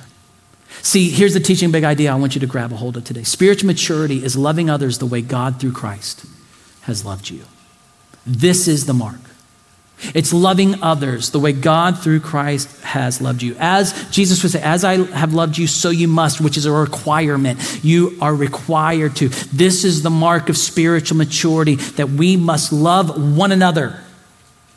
See, 0.82 1.10
here's 1.10 1.34
the 1.34 1.40
teaching 1.40 1.72
big 1.72 1.84
idea 1.84 2.12
I 2.12 2.16
want 2.16 2.36
you 2.36 2.42
to 2.42 2.48
grab 2.48 2.72
a 2.72 2.76
hold 2.76 2.98
of 2.98 3.04
today. 3.04 3.24
Spiritual 3.24 3.68
maturity 3.68 4.24
is 4.24 4.36
loving 4.38 4.70
others 4.70 4.98
the 5.00 5.06
way 5.06 5.22
God 5.22 5.60
through 5.60 5.74
Christ 5.74 6.26
has 6.82 7.06
loved 7.06 7.30
you. 7.30 7.44
This 8.26 8.68
is 8.68 8.86
the 8.86 8.94
mark. 8.94 9.20
It's 10.16 10.32
loving 10.32 10.82
others 10.82 11.32
the 11.32 11.40
way 11.40 11.52
God 11.52 12.00
through 12.00 12.22
Christ 12.22 12.82
has 12.84 13.22
loved 13.22 13.42
you. 13.42 13.56
As 13.60 14.10
Jesus 14.12 14.42
would 14.44 14.54
say, 14.54 14.62
as 14.62 14.86
I 14.86 15.04
have 15.12 15.34
loved 15.34 15.58
you, 15.58 15.68
so 15.68 15.90
you 15.90 16.08
must, 16.08 16.40
which 16.40 16.56
is 16.56 16.66
a 16.66 16.72
requirement. 16.72 17.60
You 17.84 18.18
are 18.22 18.34
required 18.34 19.18
to. 19.18 19.28
This 19.28 19.84
is 19.84 20.02
the 20.02 20.10
mark 20.10 20.48
of 20.48 20.58
spiritual 20.58 21.18
maturity 21.18 21.76
that 21.76 22.10
we 22.10 22.38
must 22.38 22.72
love 22.72 23.36
one 23.38 23.52
another 23.52 24.00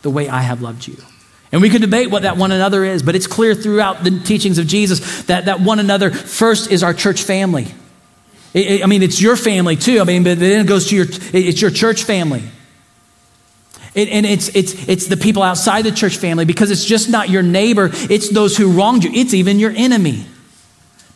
the 0.03 0.11
way 0.11 0.29
I 0.29 0.43
have 0.43 0.61
loved 0.61 0.89
you. 0.89 0.97
And 1.53 1.61
we 1.61 1.69
could 1.69 1.83
debate 1.83 2.11
what 2.11 2.23
that 2.23 2.39
one 2.39 2.51
another 2.51 2.83
is, 2.83 3.03
but 3.03 3.15
it's 3.15 3.27
clear 3.27 3.55
throughout 3.55 4.03
the 4.03 4.21
teachings 4.21 4.59
of 4.59 4.67
Jesus 4.67 5.25
that 5.25 5.45
that 5.45 5.61
one 5.61 5.79
another 5.79 6.11
first 6.11 6.71
is 6.71 6.83
our 6.83 6.95
church 6.95 7.23
family. 7.23 7.67
I 8.55 8.87
mean, 8.87 9.03
it's 9.03 9.21
your 9.21 9.37
family 9.37 9.77
too. 9.77 10.01
I 10.01 10.05
mean, 10.05 10.25
but 10.25 10.39
then 10.39 10.65
it 10.65 10.69
goes 10.69 10.89
to 10.89 10.97
your, 10.97 11.07
it's 11.33 11.61
your 11.61 11.71
church 11.71 12.05
family. 12.05 12.43
It, 13.95 14.09
and 14.09 14.25
it's, 14.25 14.49
it's, 14.57 14.89
it's 14.89 15.07
the 15.07 15.19
people 15.19 15.43
outside 15.43 15.83
the 15.83 15.93
church 15.93 16.17
family 16.17 16.47
because 16.47 16.71
it's 16.71 16.85
just 16.85 17.11
not 17.11 17.29
your 17.29 17.43
neighbor, 17.43 17.91
it's 17.93 18.31
those 18.31 18.57
who 18.57 18.73
wronged 18.73 19.05
you. 19.05 19.11
It's 19.13 19.35
even 19.35 19.59
your 19.59 19.73
enemy. 19.75 20.27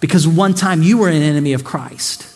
Because 0.01 0.29
one 0.29 0.53
time 0.53 0.83
you 0.83 0.99
were 0.99 1.09
an 1.09 1.23
enemy 1.23 1.55
of 1.55 1.65
Christ. 1.65 2.33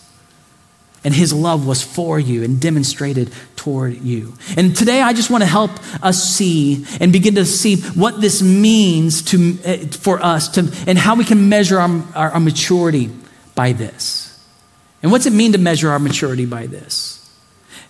And 1.04 1.14
his 1.14 1.32
love 1.32 1.66
was 1.66 1.82
for 1.82 2.18
you 2.18 2.42
and 2.42 2.60
demonstrated 2.60 3.32
toward 3.61 4.01
you. 4.01 4.33
And 4.57 4.75
today 4.75 5.03
I 5.03 5.12
just 5.12 5.29
want 5.29 5.42
to 5.42 5.46
help 5.46 5.70
us 6.03 6.25
see 6.25 6.87
and 6.99 7.12
begin 7.12 7.35
to 7.35 7.44
see 7.44 7.77
what 7.77 8.18
this 8.18 8.40
means 8.40 9.20
to, 9.25 9.59
uh, 9.66 9.77
for 9.99 10.18
us 10.23 10.49
to, 10.51 10.61
and 10.87 10.96
how 10.96 11.14
we 11.14 11.25
can 11.25 11.51
measure 11.51 11.79
our, 11.79 12.03
our, 12.14 12.31
our 12.31 12.40
maturity 12.40 13.11
by 13.55 13.73
this. 13.73 14.42
And 15.03 15.12
what's 15.12 15.27
it 15.27 15.35
mean 15.35 15.53
to 15.53 15.59
measure 15.59 15.90
our 15.90 15.99
maturity 15.99 16.46
by 16.46 16.68
this? 16.68 17.19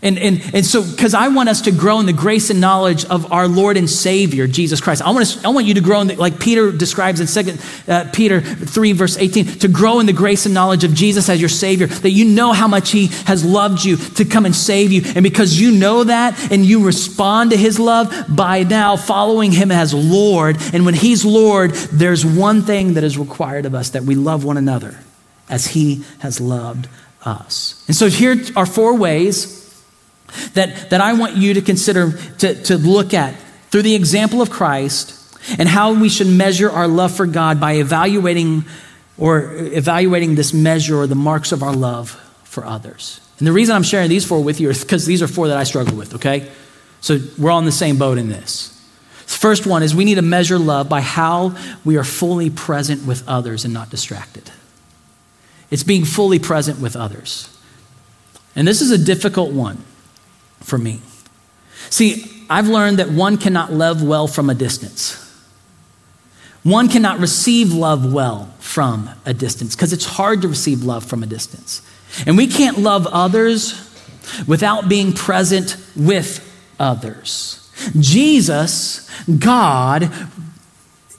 And, 0.02 0.18
and, 0.18 0.40
and 0.54 0.64
so, 0.64 0.82
because 0.82 1.12
I 1.12 1.28
want 1.28 1.50
us 1.50 1.60
to 1.62 1.72
grow 1.72 2.00
in 2.00 2.06
the 2.06 2.14
grace 2.14 2.48
and 2.48 2.58
knowledge 2.58 3.04
of 3.04 3.30
our 3.30 3.46
Lord 3.46 3.76
and 3.76 3.88
Savior, 3.88 4.46
Jesus 4.46 4.80
Christ. 4.80 5.02
I 5.02 5.10
want, 5.10 5.22
us, 5.22 5.44
I 5.44 5.48
want 5.48 5.66
you 5.66 5.74
to 5.74 5.82
grow 5.82 6.00
in, 6.00 6.06
the, 6.06 6.16
like 6.16 6.40
Peter 6.40 6.72
describes 6.72 7.20
in 7.20 7.26
Second 7.26 7.60
uh, 7.86 8.08
Peter 8.10 8.40
3, 8.40 8.92
verse 8.92 9.18
18, 9.18 9.44
to 9.58 9.68
grow 9.68 10.00
in 10.00 10.06
the 10.06 10.14
grace 10.14 10.46
and 10.46 10.54
knowledge 10.54 10.84
of 10.84 10.94
Jesus 10.94 11.28
as 11.28 11.38
your 11.38 11.50
Savior, 11.50 11.86
that 11.86 12.12
you 12.12 12.24
know 12.24 12.54
how 12.54 12.66
much 12.66 12.92
He 12.92 13.08
has 13.26 13.44
loved 13.44 13.84
you 13.84 13.98
to 13.98 14.24
come 14.24 14.46
and 14.46 14.56
save 14.56 14.90
you. 14.90 15.02
And 15.04 15.22
because 15.22 15.60
you 15.60 15.70
know 15.70 16.04
that 16.04 16.50
and 16.50 16.64
you 16.64 16.86
respond 16.86 17.50
to 17.50 17.58
His 17.58 17.78
love 17.78 18.24
by 18.34 18.62
now 18.62 18.96
following 18.96 19.52
Him 19.52 19.70
as 19.70 19.92
Lord, 19.92 20.56
and 20.72 20.86
when 20.86 20.94
He's 20.94 21.26
Lord, 21.26 21.72
there's 21.72 22.24
one 22.24 22.62
thing 22.62 22.94
that 22.94 23.04
is 23.04 23.18
required 23.18 23.66
of 23.66 23.74
us 23.74 23.90
that 23.90 24.04
we 24.04 24.14
love 24.14 24.44
one 24.44 24.56
another 24.56 24.98
as 25.50 25.66
He 25.66 26.04
has 26.20 26.40
loved 26.40 26.88
us. 27.22 27.84
And 27.86 27.94
so 27.94 28.08
here 28.08 28.36
are 28.56 28.64
four 28.64 28.96
ways 28.96 29.59
that, 30.54 30.90
that 30.90 31.00
I 31.00 31.12
want 31.14 31.36
you 31.36 31.54
to 31.54 31.62
consider 31.62 32.12
to, 32.38 32.62
to 32.64 32.78
look 32.78 33.14
at 33.14 33.34
through 33.70 33.82
the 33.82 33.94
example 33.94 34.42
of 34.42 34.50
Christ 34.50 35.16
and 35.58 35.68
how 35.68 35.94
we 35.94 36.08
should 36.08 36.26
measure 36.26 36.70
our 36.70 36.88
love 36.88 37.14
for 37.14 37.26
God 37.26 37.60
by 37.60 37.74
evaluating 37.74 38.64
or 39.16 39.52
evaluating 39.54 40.34
this 40.34 40.52
measure 40.52 40.96
or 40.96 41.06
the 41.06 41.14
marks 41.14 41.52
of 41.52 41.62
our 41.62 41.74
love 41.74 42.10
for 42.44 42.64
others. 42.64 43.20
And 43.38 43.46
the 43.46 43.52
reason 43.52 43.74
I'm 43.74 43.82
sharing 43.82 44.08
these 44.08 44.24
four 44.24 44.42
with 44.42 44.60
you 44.60 44.70
is 44.70 44.82
because 44.82 45.06
these 45.06 45.22
are 45.22 45.28
four 45.28 45.48
that 45.48 45.56
I 45.56 45.64
struggle 45.64 45.96
with, 45.96 46.16
okay? 46.16 46.50
So 47.00 47.18
we're 47.38 47.50
all 47.50 47.58
in 47.58 47.64
the 47.64 47.72
same 47.72 47.98
boat 47.98 48.18
in 48.18 48.28
this. 48.28 48.76
First 49.12 49.66
one 49.66 49.82
is 49.82 49.94
we 49.94 50.04
need 50.04 50.16
to 50.16 50.22
measure 50.22 50.58
love 50.58 50.88
by 50.88 51.00
how 51.00 51.56
we 51.84 51.96
are 51.96 52.04
fully 52.04 52.50
present 52.50 53.06
with 53.06 53.26
others 53.28 53.64
and 53.64 53.72
not 53.72 53.88
distracted. 53.88 54.50
It's 55.70 55.84
being 55.84 56.04
fully 56.04 56.38
present 56.38 56.80
with 56.80 56.96
others. 56.96 57.56
And 58.56 58.66
this 58.66 58.80
is 58.80 58.90
a 58.90 58.98
difficult 58.98 59.52
one 59.52 59.84
for 60.60 60.78
me. 60.78 61.00
See, 61.90 62.44
I've 62.48 62.68
learned 62.68 62.98
that 62.98 63.10
one 63.10 63.36
cannot 63.36 63.72
love 63.72 64.02
well 64.02 64.26
from 64.26 64.50
a 64.50 64.54
distance. 64.54 65.16
One 66.62 66.88
cannot 66.88 67.20
receive 67.20 67.72
love 67.72 68.12
well 68.12 68.52
from 68.58 69.10
a 69.24 69.32
distance 69.32 69.74
because 69.74 69.92
it's 69.92 70.04
hard 70.04 70.42
to 70.42 70.48
receive 70.48 70.82
love 70.84 71.04
from 71.04 71.22
a 71.22 71.26
distance. 71.26 71.82
And 72.26 72.36
we 72.36 72.46
can't 72.46 72.78
love 72.78 73.06
others 73.06 73.88
without 74.46 74.88
being 74.88 75.12
present 75.12 75.76
with 75.96 76.46
others. 76.78 77.56
Jesus, 77.98 79.08
God, 79.38 80.12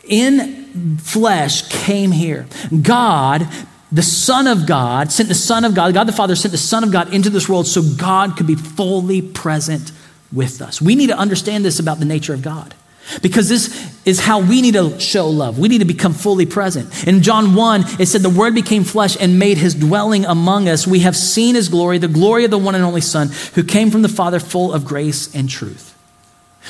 in 0.03 0.97
flesh, 0.97 1.67
came 1.69 2.11
here. 2.11 2.45
God 2.81 3.47
the 3.91 4.01
Son 4.01 4.47
of 4.47 4.65
God 4.65 5.11
sent 5.11 5.27
the 5.27 5.35
Son 5.35 5.65
of 5.65 5.75
God, 5.75 5.93
God 5.93 6.05
the 6.07 6.13
Father 6.13 6.35
sent 6.35 6.51
the 6.51 6.57
Son 6.57 6.83
of 6.83 6.91
God 6.91 7.13
into 7.13 7.29
this 7.29 7.49
world 7.49 7.67
so 7.67 7.81
God 7.81 8.37
could 8.37 8.47
be 8.47 8.55
fully 8.55 9.21
present 9.21 9.91
with 10.31 10.61
us. 10.61 10.81
We 10.81 10.95
need 10.95 11.07
to 11.07 11.17
understand 11.17 11.65
this 11.65 11.79
about 11.79 11.99
the 11.99 12.05
nature 12.05 12.33
of 12.33 12.41
God 12.41 12.73
because 13.21 13.49
this 13.49 13.91
is 14.05 14.19
how 14.19 14.39
we 14.39 14.61
need 14.61 14.75
to 14.75 14.97
show 14.99 15.27
love. 15.27 15.59
We 15.59 15.67
need 15.67 15.79
to 15.79 15.85
become 15.85 16.13
fully 16.13 16.45
present. 16.45 17.07
In 17.07 17.21
John 17.21 17.55
1, 17.55 17.83
it 17.99 18.05
said, 18.05 18.21
The 18.21 18.29
Word 18.29 18.55
became 18.55 18.83
flesh 18.83 19.17
and 19.19 19.37
made 19.37 19.57
his 19.57 19.75
dwelling 19.75 20.25
among 20.25 20.69
us. 20.69 20.87
We 20.87 20.99
have 20.99 21.15
seen 21.15 21.55
his 21.55 21.67
glory, 21.67 21.97
the 21.97 22.07
glory 22.07 22.45
of 22.45 22.51
the 22.51 22.57
one 22.57 22.75
and 22.75 22.83
only 22.83 23.01
Son 23.01 23.29
who 23.55 23.63
came 23.63 23.91
from 23.91 24.03
the 24.03 24.09
Father, 24.09 24.39
full 24.39 24.73
of 24.73 24.85
grace 24.85 25.33
and 25.35 25.49
truth. 25.49 25.97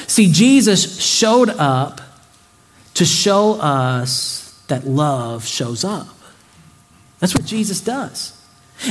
See, 0.08 0.32
Jesus 0.32 1.02
showed 1.02 1.50
up 1.50 2.02
to 2.96 3.06
show 3.06 3.60
us 3.60 4.60
that 4.68 4.88
love 4.88 5.46
shows 5.46 5.84
up. 5.84 6.08
That's 7.22 7.34
what 7.34 7.46
Jesus 7.46 7.80
does. 7.80 8.38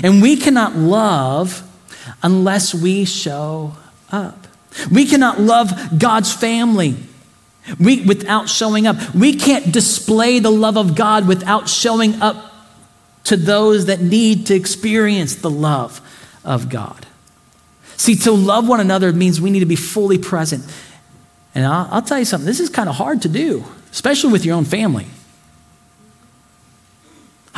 And 0.03 0.23
we 0.23 0.37
cannot 0.37 0.77
love 0.77 1.63
unless 2.23 2.73
we 2.73 3.05
show 3.05 3.75
up. 4.11 4.47
We 4.91 5.05
cannot 5.05 5.41
love 5.41 5.99
God's 5.99 6.33
family 6.33 6.97
we, 7.79 8.03
without 8.03 8.49
showing 8.49 8.87
up. 8.87 9.15
We 9.15 9.35
can't 9.35 9.73
display 9.73 10.39
the 10.39 10.51
love 10.51 10.77
of 10.77 10.95
God 10.95 11.29
without 11.29 11.69
showing 11.69 12.23
up 12.23 12.53
to 13.25 13.37
those 13.37 13.87
that 13.87 14.01
need 14.01 14.47
to 14.47 14.55
experience 14.55 15.37
the 15.37 15.51
love 15.51 16.01
of 16.45 16.69
God. 16.69 17.07
See, 17.97 18.15
to 18.17 18.33
love 18.33 18.67
one 18.67 18.81
another 18.81 19.13
means 19.13 19.41
we 19.41 19.51
need 19.51 19.61
to 19.61 19.67
be 19.67 19.77
fully 19.77 20.19
present. 20.19 20.65
And 21.55 21.67
I'll, 21.67 21.89
I'll 21.91 22.03
tell 22.03 22.19
you 22.19 22.25
something, 22.25 22.47
this 22.47 22.61
is 22.61 22.71
kind 22.71 22.89
of 22.89 22.95
hard 22.95 23.23
to 23.23 23.29
do, 23.29 23.65
especially 23.93 24.33
with 24.33 24.45
your 24.45 24.57
own 24.57 24.65
family. 24.65 25.07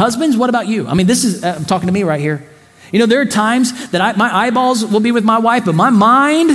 Husbands, 0.03 0.37
what 0.37 0.51
about 0.51 0.67
you? 0.67 0.89
I 0.89 0.95
mean, 0.95 1.07
this 1.07 1.23
is, 1.23 1.45
uh, 1.45 1.55
I'm 1.57 1.65
talking 1.65 1.87
to 1.87 1.93
me 1.93 2.03
right 2.03 2.21
here. 2.21 2.45
You 2.91 2.99
know, 2.99 3.07
there 3.07 3.21
are 3.21 3.25
times 3.25 3.91
that 3.91 4.01
I, 4.01 4.13
my 4.15 4.37
eyeballs 4.37 4.85
will 4.85 4.99
be 4.99 5.13
with 5.13 5.23
my 5.23 5.39
wife, 5.39 5.65
but 5.65 5.77
my 5.77 5.91
mind 5.91 6.51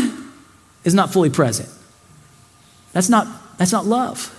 is 0.83 0.93
not 0.93 1.13
fully 1.13 1.29
present. 1.29 1.69
That's 2.91 3.07
not, 3.07 3.25
that's 3.57 3.71
not 3.71 3.85
love. 3.85 4.33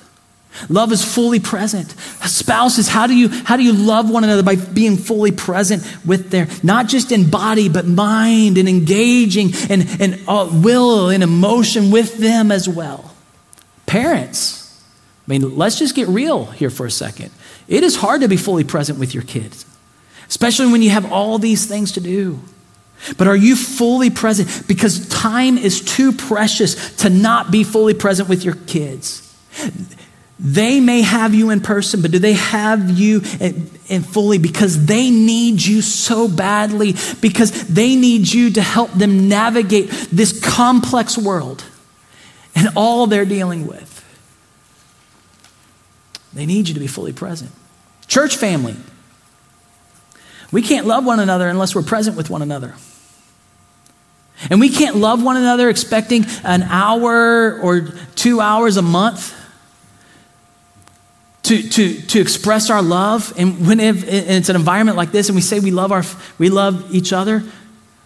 Love 0.69 0.93
is 0.93 1.03
fully 1.03 1.41
present. 1.41 1.89
Spouses, 2.21 2.87
how 2.87 3.07
do 3.07 3.17
you 3.17 3.31
how 3.31 3.57
do 3.57 3.63
you 3.63 3.73
love 3.73 4.11
one 4.11 4.25
another 4.25 4.43
by 4.43 4.57
being 4.57 4.99
fully 4.99 5.33
present 5.33 5.83
with 6.05 6.31
their 6.31 6.47
not 6.63 6.87
just 6.87 7.11
in 7.11 7.31
body 7.31 7.71
but 7.71 7.87
mind 7.87 8.59
and 8.59 8.69
engaging 8.69 9.53
and 9.71 9.87
and 10.01 10.21
uh, 10.29 10.51
will 10.53 11.09
and 11.09 11.23
emotion 11.23 11.91
with 11.91 12.19
them 12.19 12.53
as 12.53 12.69
well. 12.69 13.15
Parents, 13.87 14.68
I 15.29 15.33
mean, 15.33 15.59
let's 15.59 15.79
just 15.79 15.95
get 15.95 16.09
real 16.09 16.47
here 16.47 16.71
for 16.71 16.87
a 16.87 16.91
second. 16.91 17.31
It 17.69 17.85
is 17.85 17.97
hard 17.97 18.23
to 18.23 18.29
be 18.29 18.39
fully 18.39 18.65
present 18.65 18.99
with 18.99 19.13
your 19.13 19.25
kids, 19.25 19.67
especially 20.27 20.73
when 20.73 20.81
you 20.81 20.89
have 20.89 21.13
all 21.13 21.39
these 21.39 21.67
things 21.67 21.93
to 21.93 22.01
do. 22.01 22.41
But 23.19 23.29
are 23.29 23.37
you 23.37 23.55
fully 23.55 24.09
present? 24.09 24.67
Because 24.67 25.07
time 25.09 25.59
is 25.59 25.83
too 25.83 26.13
precious 26.13 26.97
to 26.97 27.11
not 27.11 27.51
be 27.51 27.63
fully 27.63 27.93
present 27.93 28.29
with 28.29 28.43
your 28.43 28.55
kids. 28.55 29.25
They 30.41 30.81
may 30.81 31.03
have 31.03 31.35
you 31.35 31.51
in 31.51 31.61
person, 31.61 32.01
but 32.01 32.11
do 32.11 32.19
they 32.19 32.33
have 32.33 32.91
you 32.91 33.23
in, 33.39 34.03
fully? 34.03 34.39
Because 34.39 34.87
they 34.87 35.11
need 35.11 35.61
you 35.63 35.83
so 35.83 36.27
badly, 36.27 36.95
because 37.21 37.69
they 37.69 37.97
need 37.97 38.33
you 38.33 38.51
to 38.53 38.63
help 38.63 38.93
them 38.93 39.29
navigate 39.29 39.91
this 40.11 40.41
complex 40.41 41.19
world 41.19 41.65
and 42.55 42.69
all 42.77 43.07
they're 43.07 43.25
dealing 43.27 43.67
with. 43.67 43.98
They 46.33 46.47
need 46.47 46.69
you 46.69 46.75
to 46.75 46.81
be 46.81 46.87
fully 46.87 47.13
present. 47.13 47.51
Church 48.07 48.37
family. 48.37 48.77
We 50.51 50.63
can't 50.63 50.87
love 50.87 51.05
one 51.05 51.21
another 51.21 51.49
unless 51.49 51.75
we're 51.75 51.83
present 51.83 52.17
with 52.17 52.31
one 52.31 52.43
another. 52.43 52.75
And 54.51 54.61
we 54.61 54.69
can't 54.69 54.97
love 54.97 55.23
one 55.23 55.37
another 55.37 55.69
expecting 55.69 56.25
an 56.45 56.63
hour 56.63 57.59
or 57.61 57.81
two 58.15 58.41
hours 58.41 58.77
a 58.77 58.83
month 58.83 59.35
to, 61.45 61.63
to, 61.69 62.01
to 62.03 62.21
express 62.21 62.71
our 62.71 62.83
love. 62.83 63.33
And 63.37 63.67
when 63.67 63.81
it's 63.81 64.49
an 64.49 64.57
environment 64.57 64.97
like 64.97 65.13
this 65.13 65.29
and 65.29 65.37
we 65.37 65.43
say 65.43 65.61
we 65.61 65.71
love, 65.71 65.93
our, 65.93 66.05
we 66.39 66.51
love 66.51 66.95
each 66.95 67.13
other, 67.13 67.43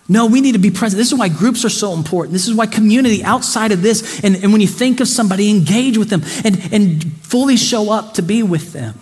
no, 0.08 0.26
we 0.26 0.40
need 0.40 0.52
to 0.52 0.58
be 0.58 0.70
present. 0.70 0.98
This 0.98 1.12
is 1.12 1.18
why 1.18 1.28
groups 1.28 1.64
are 1.64 1.70
so 1.70 1.94
important. 1.94 2.32
This 2.32 2.48
is 2.48 2.54
why 2.54 2.66
community 2.66 3.22
outside 3.22 3.72
of 3.72 3.82
this, 3.82 4.22
and, 4.24 4.36
and 4.36 4.52
when 4.52 4.60
you 4.60 4.66
think 4.66 5.00
of 5.00 5.08
somebody, 5.08 5.48
engage 5.48 5.96
with 5.96 6.10
them 6.10 6.22
and, 6.44 6.72
and 6.72 7.12
fully 7.22 7.56
show 7.56 7.92
up 7.92 8.14
to 8.14 8.22
be 8.22 8.42
with 8.42 8.72
them. 8.72 8.98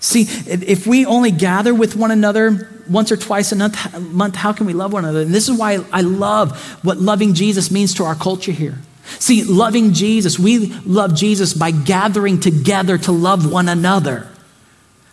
See, 0.00 0.22
if 0.22 0.86
we 0.86 1.06
only 1.06 1.30
gather 1.30 1.72
with 1.72 1.94
one 1.94 2.10
another 2.10 2.68
once 2.90 3.12
or 3.12 3.16
twice 3.16 3.52
a 3.52 3.56
month, 4.00 4.34
how 4.34 4.52
can 4.52 4.66
we 4.66 4.72
love 4.72 4.92
one 4.92 5.04
another? 5.04 5.20
And 5.20 5.32
this 5.32 5.48
is 5.48 5.56
why 5.56 5.78
I 5.92 6.00
love 6.00 6.60
what 6.82 6.98
loving 6.98 7.34
Jesus 7.34 7.70
means 7.70 7.94
to 7.94 8.04
our 8.04 8.16
culture 8.16 8.50
here. 8.50 8.78
See, 9.20 9.44
loving 9.44 9.92
Jesus, 9.92 10.38
we 10.38 10.72
love 10.84 11.14
Jesus 11.14 11.54
by 11.54 11.70
gathering 11.70 12.40
together 12.40 12.98
to 12.98 13.12
love 13.12 13.50
one 13.50 13.68
another. 13.68 14.31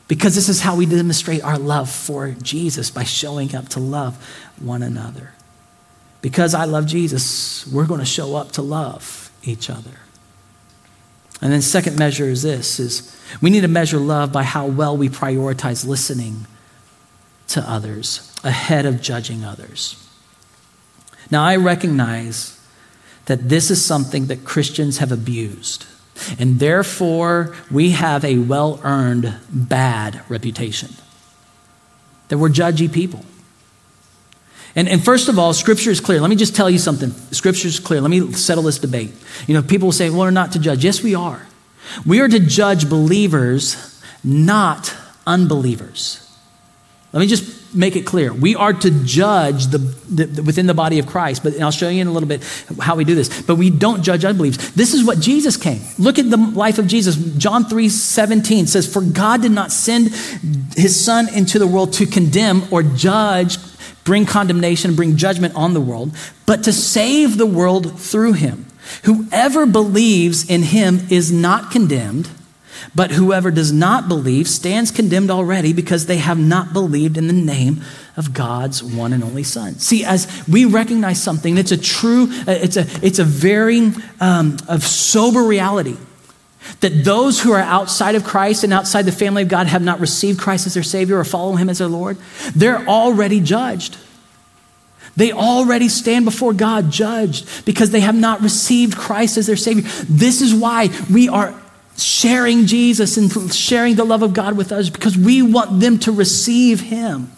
Because 0.09 0.33
this 0.33 0.49
is 0.49 0.59
how 0.59 0.75
we 0.75 0.87
demonstrate 0.87 1.43
our 1.43 1.59
love 1.59 1.89
for 1.89 2.31
Jesus 2.41 2.89
by 2.89 3.03
showing 3.03 3.55
up 3.55 3.69
to 3.69 3.79
love 3.79 4.17
one 4.59 4.81
another. 4.83 5.31
Because 6.21 6.53
I 6.53 6.65
love 6.65 6.87
Jesus, 6.87 7.65
we're 7.67 7.85
going 7.85 7.99
to 7.99 8.05
show 8.05 8.35
up 8.35 8.51
to 8.53 8.61
love 8.61 9.31
each 9.43 9.69
other. 9.69 9.99
And 11.41 11.53
then 11.53 11.61
second 11.61 11.97
measure 11.97 12.25
is 12.25 12.41
this 12.41 12.79
is 12.79 13.15
we 13.39 13.51
need 13.51 13.61
to 13.61 13.67
measure 13.67 13.99
love 13.99 14.33
by 14.33 14.43
how 14.43 14.65
well 14.65 14.97
we 14.97 15.09
prioritize 15.09 15.85
listening 15.85 16.47
to 17.49 17.61
others 17.61 18.35
ahead 18.43 18.87
of 18.87 19.01
judging 19.01 19.45
others. 19.45 20.05
Now 21.29 21.43
I 21.43 21.55
recognize 21.55 22.59
that 23.25 23.47
this 23.47 23.69
is 23.69 23.85
something 23.85 24.25
that 24.25 24.43
Christians 24.43 24.97
have 24.97 25.11
abused. 25.11 25.85
And 26.37 26.59
therefore, 26.59 27.55
we 27.71 27.91
have 27.91 28.23
a 28.25 28.37
well 28.37 28.79
earned 28.83 29.35
bad 29.49 30.21
reputation. 30.29 30.91
That 32.29 32.37
we're 32.37 32.49
judgy 32.49 32.91
people. 32.91 33.25
And, 34.75 34.87
and 34.87 35.03
first 35.03 35.29
of 35.29 35.39
all, 35.39 35.53
Scripture 35.53 35.89
is 35.89 35.99
clear. 35.99 36.21
Let 36.21 36.29
me 36.29 36.35
just 36.35 36.55
tell 36.55 36.69
you 36.69 36.77
something. 36.77 37.11
Scripture 37.31 37.67
is 37.67 37.79
clear. 37.79 38.01
Let 38.01 38.11
me 38.11 38.31
settle 38.33 38.63
this 38.63 38.77
debate. 38.77 39.11
You 39.47 39.55
know, 39.55 39.63
people 39.63 39.87
will 39.87 39.93
say, 39.93 40.09
well, 40.09 40.19
we're 40.19 40.31
not 40.31 40.51
to 40.51 40.59
judge. 40.59 40.83
Yes, 40.83 41.01
we 41.01 41.15
are. 41.15 41.47
We 42.05 42.21
are 42.21 42.27
to 42.27 42.39
judge 42.39 42.87
believers, 42.87 44.01
not 44.23 44.95
unbelievers. 45.25 46.28
Let 47.11 47.21
me 47.21 47.27
just 47.27 47.73
make 47.75 47.95
it 47.95 48.05
clear. 48.05 48.31
We 48.31 48.55
are 48.55 48.71
to 48.71 48.91
judge 49.03 49.67
the, 49.67 49.79
the, 49.79 50.25
the, 50.25 50.43
within 50.43 50.67
the 50.67 50.75
body 50.75 50.99
of 50.99 51.07
Christ, 51.07 51.43
but 51.43 51.59
I'll 51.59 51.71
show 51.71 51.89
you 51.89 52.01
in 52.01 52.07
a 52.07 52.11
little 52.11 52.29
bit 52.29 52.43
how 52.79 52.95
we 52.95 53.03
do 53.03 53.15
this. 53.15 53.41
But 53.41 53.55
we 53.55 53.71
don't 53.71 54.03
judge 54.03 54.23
unbelievers. 54.23 54.71
This 54.71 54.93
is 54.93 55.03
what 55.03 55.19
Jesus 55.19 55.57
came. 55.57 55.81
Look 55.97 56.19
at 56.19 56.29
the 56.29 56.37
life 56.37 56.77
of 56.77 56.85
Jesus. 56.85 57.15
John 57.15 57.65
3 57.65 57.89
17 57.89 58.67
says, 58.67 58.91
For 58.91 59.01
God 59.01 59.41
did 59.41 59.51
not 59.51 59.71
send 59.71 60.09
his 60.75 61.03
Son 61.03 61.33
into 61.33 61.57
the 61.57 61.67
world 61.67 61.93
to 61.93 62.05
condemn 62.05 62.71
or 62.71 62.83
judge, 62.83 63.57
bring 64.03 64.27
condemnation, 64.27 64.95
bring 64.95 65.17
judgment 65.17 65.55
on 65.55 65.73
the 65.73 65.81
world, 65.81 66.15
but 66.45 66.63
to 66.65 66.73
save 66.73 67.37
the 67.37 67.47
world 67.47 67.99
through 67.99 68.33
him. 68.33 68.67
Whoever 69.03 69.65
believes 69.65 70.47
in 70.47 70.63
him 70.63 71.07
is 71.09 71.31
not 71.31 71.71
condemned 71.71 72.29
but 72.93 73.11
whoever 73.11 73.51
does 73.51 73.71
not 73.71 74.07
believe 74.07 74.47
stands 74.47 74.91
condemned 74.91 75.31
already 75.31 75.73
because 75.73 76.05
they 76.05 76.17
have 76.17 76.37
not 76.37 76.73
believed 76.73 77.17
in 77.17 77.27
the 77.27 77.33
name 77.33 77.81
of 78.17 78.33
God's 78.33 78.83
one 78.83 79.13
and 79.13 79.23
only 79.23 79.43
Son. 79.43 79.75
See, 79.75 80.03
as 80.03 80.27
we 80.47 80.65
recognize 80.65 81.21
something, 81.21 81.57
it's 81.57 81.71
a 81.71 81.77
true, 81.77 82.27
uh, 82.47 82.51
it's 82.51 82.77
a, 82.77 82.85
it's 83.01 83.19
a 83.19 83.23
very 83.23 83.91
um, 84.19 84.57
of 84.67 84.83
sober 84.83 85.43
reality 85.43 85.95
that 86.81 87.03
those 87.03 87.41
who 87.41 87.51
are 87.51 87.59
outside 87.59 88.15
of 88.15 88.23
Christ 88.23 88.63
and 88.63 88.73
outside 88.73 89.03
the 89.03 89.11
family 89.11 89.43
of 89.43 89.47
God 89.47 89.67
have 89.67 89.81
not 89.81 89.99
received 89.99 90.39
Christ 90.39 90.67
as 90.67 90.73
their 90.73 90.83
Savior 90.83 91.17
or 91.17 91.23
follow 91.23 91.55
Him 91.55 91.69
as 91.69 91.79
their 91.79 91.87
Lord, 91.87 92.17
they're 92.55 92.85
already 92.87 93.39
judged. 93.39 93.97
They 95.15 95.31
already 95.31 95.89
stand 95.89 96.25
before 96.25 96.53
God 96.53 96.91
judged 96.91 97.65
because 97.65 97.91
they 97.91 97.99
have 97.99 98.15
not 98.15 98.41
received 98.41 98.97
Christ 98.97 99.37
as 99.37 99.47
their 99.47 99.55
Savior. 99.55 99.83
This 100.07 100.41
is 100.41 100.53
why 100.53 100.89
we 101.11 101.27
are 101.27 101.53
sharing 101.99 102.65
Jesus 102.65 103.17
and 103.17 103.53
sharing 103.53 103.95
the 103.95 104.05
love 104.05 104.23
of 104.23 104.33
God 104.33 104.57
with 104.57 104.71
others 104.71 104.89
because 104.89 105.17
we 105.17 105.41
want 105.41 105.79
them 105.79 105.99
to 105.99 106.11
receive 106.11 106.81
Him. 106.81 107.31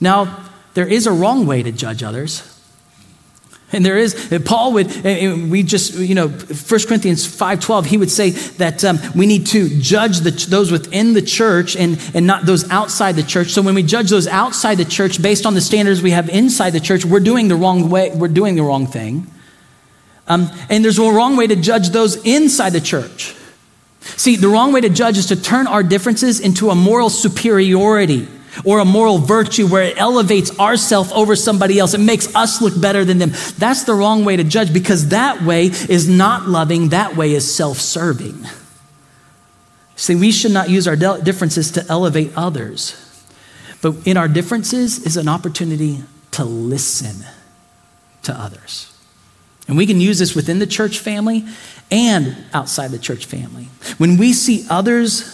Now, 0.00 0.44
there 0.74 0.86
is 0.86 1.06
a 1.06 1.12
wrong 1.12 1.46
way 1.46 1.62
to 1.62 1.72
judge 1.72 2.02
others. 2.02 2.52
And 3.72 3.84
there 3.84 3.98
is, 3.98 4.14
Paul 4.44 4.74
would, 4.74 5.04
we 5.04 5.64
just, 5.64 5.94
you 5.94 6.14
know, 6.14 6.28
1 6.28 6.80
Corinthians 6.86 7.26
5.12, 7.26 7.86
he 7.86 7.96
would 7.96 8.10
say 8.10 8.30
that 8.30 8.84
um, 8.84 8.98
we 9.14 9.26
need 9.26 9.46
to 9.48 9.68
judge 9.80 10.20
the, 10.20 10.30
those 10.30 10.70
within 10.70 11.14
the 11.14 11.22
church 11.22 11.74
and, 11.76 12.00
and 12.14 12.26
not 12.26 12.46
those 12.46 12.70
outside 12.70 13.16
the 13.16 13.24
church. 13.24 13.48
So 13.48 13.62
when 13.62 13.74
we 13.74 13.82
judge 13.82 14.08
those 14.08 14.28
outside 14.28 14.76
the 14.76 14.84
church 14.84 15.20
based 15.20 15.46
on 15.46 15.54
the 15.54 15.60
standards 15.60 16.00
we 16.00 16.12
have 16.12 16.28
inside 16.28 16.70
the 16.70 16.80
church, 16.80 17.04
we're 17.04 17.18
doing 17.18 17.48
the 17.48 17.56
wrong 17.56 17.90
way, 17.90 18.12
we're 18.14 18.28
doing 18.28 18.54
the 18.54 18.62
wrong 18.62 18.86
thing. 18.86 19.26
Um, 20.28 20.50
and 20.68 20.84
there's 20.84 20.98
a 20.98 21.10
wrong 21.10 21.36
way 21.36 21.46
to 21.46 21.56
judge 21.56 21.90
those 21.90 22.16
inside 22.24 22.70
the 22.70 22.80
church. 22.80 23.34
See, 24.00 24.36
the 24.36 24.48
wrong 24.48 24.72
way 24.72 24.80
to 24.80 24.88
judge 24.88 25.18
is 25.18 25.26
to 25.26 25.36
turn 25.36 25.66
our 25.66 25.82
differences 25.82 26.40
into 26.40 26.70
a 26.70 26.74
moral 26.74 27.10
superiority 27.10 28.28
or 28.64 28.78
a 28.78 28.84
moral 28.84 29.18
virtue 29.18 29.66
where 29.66 29.82
it 29.82 29.98
elevates 29.98 30.58
ourself 30.58 31.12
over 31.12 31.36
somebody 31.36 31.78
else. 31.78 31.94
It 31.94 31.98
makes 31.98 32.34
us 32.34 32.62
look 32.62 32.80
better 32.80 33.04
than 33.04 33.18
them. 33.18 33.30
That's 33.58 33.84
the 33.84 33.94
wrong 33.94 34.24
way 34.24 34.36
to 34.36 34.44
judge 34.44 34.72
because 34.72 35.08
that 35.08 35.42
way 35.42 35.66
is 35.66 36.08
not 36.08 36.48
loving, 36.48 36.90
that 36.90 37.16
way 37.16 37.32
is 37.32 37.52
self 37.52 37.78
serving. 37.78 38.46
See, 39.96 40.14
we 40.14 40.30
should 40.30 40.52
not 40.52 40.70
use 40.70 40.86
our 40.86 40.96
differences 40.96 41.70
to 41.72 41.84
elevate 41.88 42.32
others, 42.36 42.94
but 43.82 44.06
in 44.06 44.16
our 44.16 44.28
differences 44.28 44.98
is 44.98 45.16
an 45.16 45.28
opportunity 45.28 46.02
to 46.32 46.44
listen 46.44 47.26
to 48.22 48.32
others. 48.32 48.95
And 49.68 49.76
we 49.76 49.86
can 49.86 50.00
use 50.00 50.18
this 50.18 50.34
within 50.34 50.58
the 50.58 50.66
church 50.66 50.98
family 50.98 51.44
and 51.90 52.36
outside 52.52 52.90
the 52.90 52.98
church 52.98 53.26
family. 53.26 53.68
When 53.98 54.16
we 54.16 54.32
see 54.32 54.66
others 54.70 55.32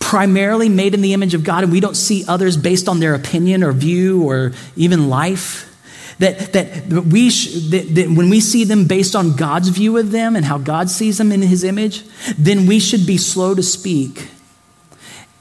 primarily 0.00 0.68
made 0.68 0.94
in 0.94 1.02
the 1.02 1.12
image 1.12 1.34
of 1.34 1.44
God 1.44 1.64
and 1.64 1.72
we 1.72 1.80
don't 1.80 1.96
see 1.96 2.24
others 2.26 2.56
based 2.56 2.88
on 2.88 3.00
their 3.00 3.14
opinion 3.14 3.62
or 3.62 3.72
view 3.72 4.22
or 4.22 4.52
even 4.76 5.08
life, 5.08 5.70
that, 6.18 6.52
that, 6.52 6.86
we 6.88 7.30
sh- 7.30 7.70
that, 7.70 7.94
that 7.94 8.08
when 8.08 8.30
we 8.30 8.40
see 8.40 8.64
them 8.64 8.86
based 8.86 9.16
on 9.16 9.36
God's 9.36 9.68
view 9.68 9.98
of 9.98 10.12
them 10.12 10.36
and 10.36 10.44
how 10.44 10.58
God 10.58 10.88
sees 10.88 11.18
them 11.18 11.32
in 11.32 11.42
his 11.42 11.64
image, 11.64 12.04
then 12.38 12.66
we 12.66 12.78
should 12.78 13.06
be 13.06 13.18
slow 13.18 13.54
to 13.54 13.62
speak 13.62 14.28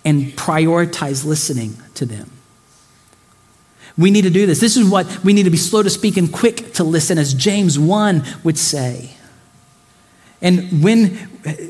and 0.04 0.34
prioritize 0.34 1.26
listening 1.26 1.78
to 1.96 2.06
them. 2.06 2.32
We 3.98 4.10
need 4.10 4.24
to 4.24 4.30
do 4.30 4.46
this. 4.46 4.60
This 4.60 4.76
is 4.76 4.90
what 4.90 5.24
we 5.24 5.34
need 5.34 5.44
to 5.44 5.52
be 5.52 5.58
slow 5.58 5.84
to 5.84 5.90
speak 5.90 6.18
and 6.18 6.32
quick 6.32 6.74
to 6.74 6.84
listen, 6.84 7.18
as 7.18 7.34
James 7.34 7.78
1 7.78 8.24
would 8.44 8.58
say. 8.58 9.12
And 10.42 10.84
when, 10.84 11.16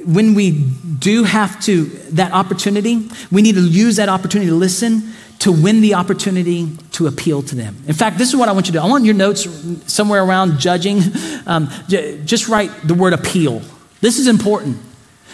when 0.06 0.34
we 0.34 0.52
do 0.52 1.26
have 1.26 1.62
to, 1.66 1.86
that 2.12 2.32
opportunity, 2.32 3.10
we 3.32 3.42
need 3.42 3.56
to 3.56 3.62
use 3.62 3.98
that 3.98 4.10
opportunity 4.10 4.50
to 4.50 4.56
listen 4.56 5.14
to 5.40 5.52
win 5.52 5.82
the 5.82 5.94
opportunity 5.94 6.70
to 6.94 7.08
appeal 7.08 7.42
to 7.44 7.56
them. 7.56 7.76
In 7.86 7.94
fact, 7.94 8.18
this 8.18 8.30
is 8.30 8.36
what 8.36 8.48
I 8.48 8.54
want 8.54 8.68
you 8.68 8.74
to 8.74 8.80
do. 8.80 8.84
I 8.84 8.88
want 8.88 9.04
your 9.04 9.14
notes 9.14 9.46
somewhere 9.92 10.24
around 10.24 10.60
judging. 10.60 11.02
Um, 11.46 11.70
just 11.90 12.48
write 12.48 12.72
the 12.88 12.94
word 12.94 13.12
appeal. 13.12 13.62
This 14.00 14.18
is 14.18 14.28
important. 14.28 14.78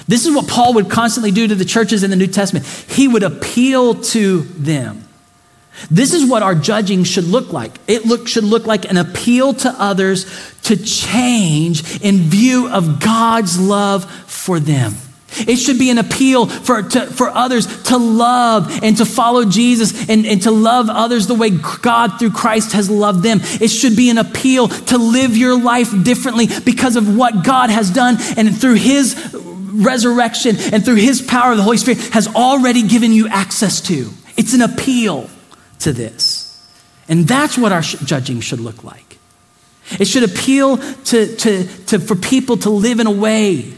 This 0.08 0.26
is 0.26 0.36
what 0.36 0.48
Paul 0.48 0.74
would 0.74 0.90
constantly 0.90 1.30
do 1.30 1.48
to 1.48 1.54
the 1.54 1.66
churches 1.66 2.02
in 2.02 2.10
the 2.10 2.16
New 2.16 2.26
Testament. 2.26 2.66
He 2.66 3.08
would 3.08 3.22
appeal 3.22 3.94
to 3.94 4.42
them. 4.42 5.08
This 5.90 6.14
is 6.14 6.30
what 6.30 6.44
our 6.44 6.56
judging 6.56 7.04
should 7.04 7.26
look 7.26 7.54
like. 7.54 7.78
It 7.88 8.06
look, 8.06 8.28
should 8.28 8.44
look 8.44 8.66
like 8.66 8.90
an 8.90 8.98
appeal 8.98 9.54
to 9.54 9.70
others 9.70 10.26
to 10.64 10.76
change 10.76 12.02
in 12.02 12.18
view 12.18 12.70
of 12.70 13.00
God's 13.00 13.60
love 13.60 14.10
for 14.30 14.60
them. 14.60 14.94
It 15.38 15.58
should 15.58 15.78
be 15.78 15.90
an 15.90 15.98
appeal 15.98 16.48
for, 16.48 16.82
to, 16.82 17.06
for 17.06 17.30
others 17.30 17.84
to 17.84 17.98
love 17.98 18.84
and 18.84 18.98
to 18.98 19.06
follow 19.06 19.46
Jesus 19.46 20.10
and, 20.10 20.26
and 20.26 20.42
to 20.44 20.52
love 20.52 20.90
others 20.90 21.28
the 21.28 21.36
way 21.36 21.52
God 21.52 22.20
through 22.20 22.32
Christ 22.32 22.74
has 22.74 22.90
loved 22.90 23.24
them. 23.24 23.40
It 23.44 23.70
should 23.70 23.96
be 23.96 24.10
an 24.10 24.18
appeal 24.18 24.68
to 24.68 24.98
live 24.98 25.38
your 25.38 25.60
life 25.60 25.92
differently 26.04 26.48
because 26.66 26.96
of 26.96 27.16
what 27.16 27.44
God 27.44 27.70
has 27.70 27.92
done 27.92 28.18
and 28.38 28.56
through 28.56 28.76
His 28.76 29.16
resurrection 29.72 30.56
and 30.74 30.84
through 30.84 30.96
His 30.96 31.22
power, 31.22 31.56
the 31.56 31.64
Holy 31.64 31.78
Spirit 31.78 32.00
has 32.14 32.28
already 32.28 32.82
given 32.82 33.14
you 33.14 33.28
access 33.28 33.82
to. 33.82 34.10
It's 34.36 34.54
an 34.54 34.62
appeal 34.62 35.30
to 35.80 35.94
this. 35.94 36.46
And 37.08 37.28
that's 37.28 37.58
what 37.58 37.72
our 37.72 37.82
judging 37.82 38.40
should 38.40 38.60
look 38.60 38.84
like. 38.84 39.18
It 40.00 40.06
should 40.06 40.24
appeal 40.24 40.78
to, 40.78 41.36
to, 41.36 41.64
to, 41.88 42.00
for 42.00 42.16
people 42.16 42.58
to 42.58 42.70
live 42.70 43.00
in 43.00 43.08
a 43.08 43.12
way 43.12 43.74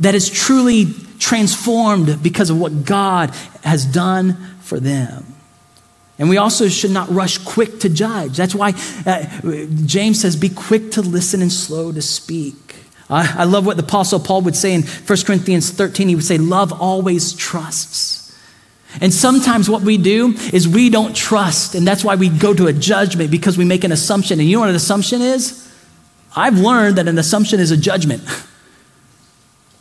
that 0.00 0.14
is 0.14 0.28
truly 0.28 0.86
transformed 1.18 2.22
because 2.22 2.50
of 2.50 2.58
what 2.58 2.84
God 2.84 3.30
has 3.62 3.86
done 3.86 4.34
for 4.60 4.80
them. 4.80 5.24
And 6.18 6.28
we 6.28 6.38
also 6.38 6.68
should 6.68 6.90
not 6.90 7.10
rush 7.10 7.38
quick 7.38 7.80
to 7.80 7.88
judge. 7.88 8.36
That's 8.36 8.54
why 8.54 8.72
uh, 9.04 9.24
James 9.84 10.20
says, 10.20 10.34
be 10.34 10.48
quick 10.48 10.92
to 10.92 11.02
listen 11.02 11.42
and 11.42 11.52
slow 11.52 11.92
to 11.92 12.02
speak. 12.02 12.76
I, 13.08 13.42
I 13.42 13.44
love 13.44 13.66
what 13.66 13.76
the 13.76 13.82
Apostle 13.82 14.18
Paul 14.18 14.42
would 14.42 14.56
say 14.56 14.74
in 14.74 14.82
1 14.82 15.18
Corinthians 15.24 15.70
13. 15.70 16.08
He 16.08 16.14
would 16.14 16.24
say, 16.24 16.38
Love 16.38 16.72
always 16.72 17.34
trusts. 17.34 18.25
And 19.00 19.12
sometimes 19.12 19.68
what 19.68 19.82
we 19.82 19.98
do 19.98 20.34
is 20.52 20.66
we 20.68 20.90
don't 20.90 21.14
trust, 21.14 21.74
and 21.74 21.86
that's 21.86 22.02
why 22.04 22.14
we 22.14 22.28
go 22.28 22.54
to 22.54 22.66
a 22.66 22.72
judgment 22.72 23.30
because 23.30 23.58
we 23.58 23.64
make 23.64 23.84
an 23.84 23.92
assumption. 23.92 24.40
And 24.40 24.48
you 24.48 24.56
know 24.56 24.60
what 24.60 24.70
an 24.70 24.76
assumption 24.76 25.20
is? 25.20 25.62
I've 26.34 26.58
learned 26.58 26.96
that 26.96 27.08
an 27.08 27.18
assumption 27.18 27.60
is 27.60 27.70
a 27.70 27.76
judgment. 27.76 28.22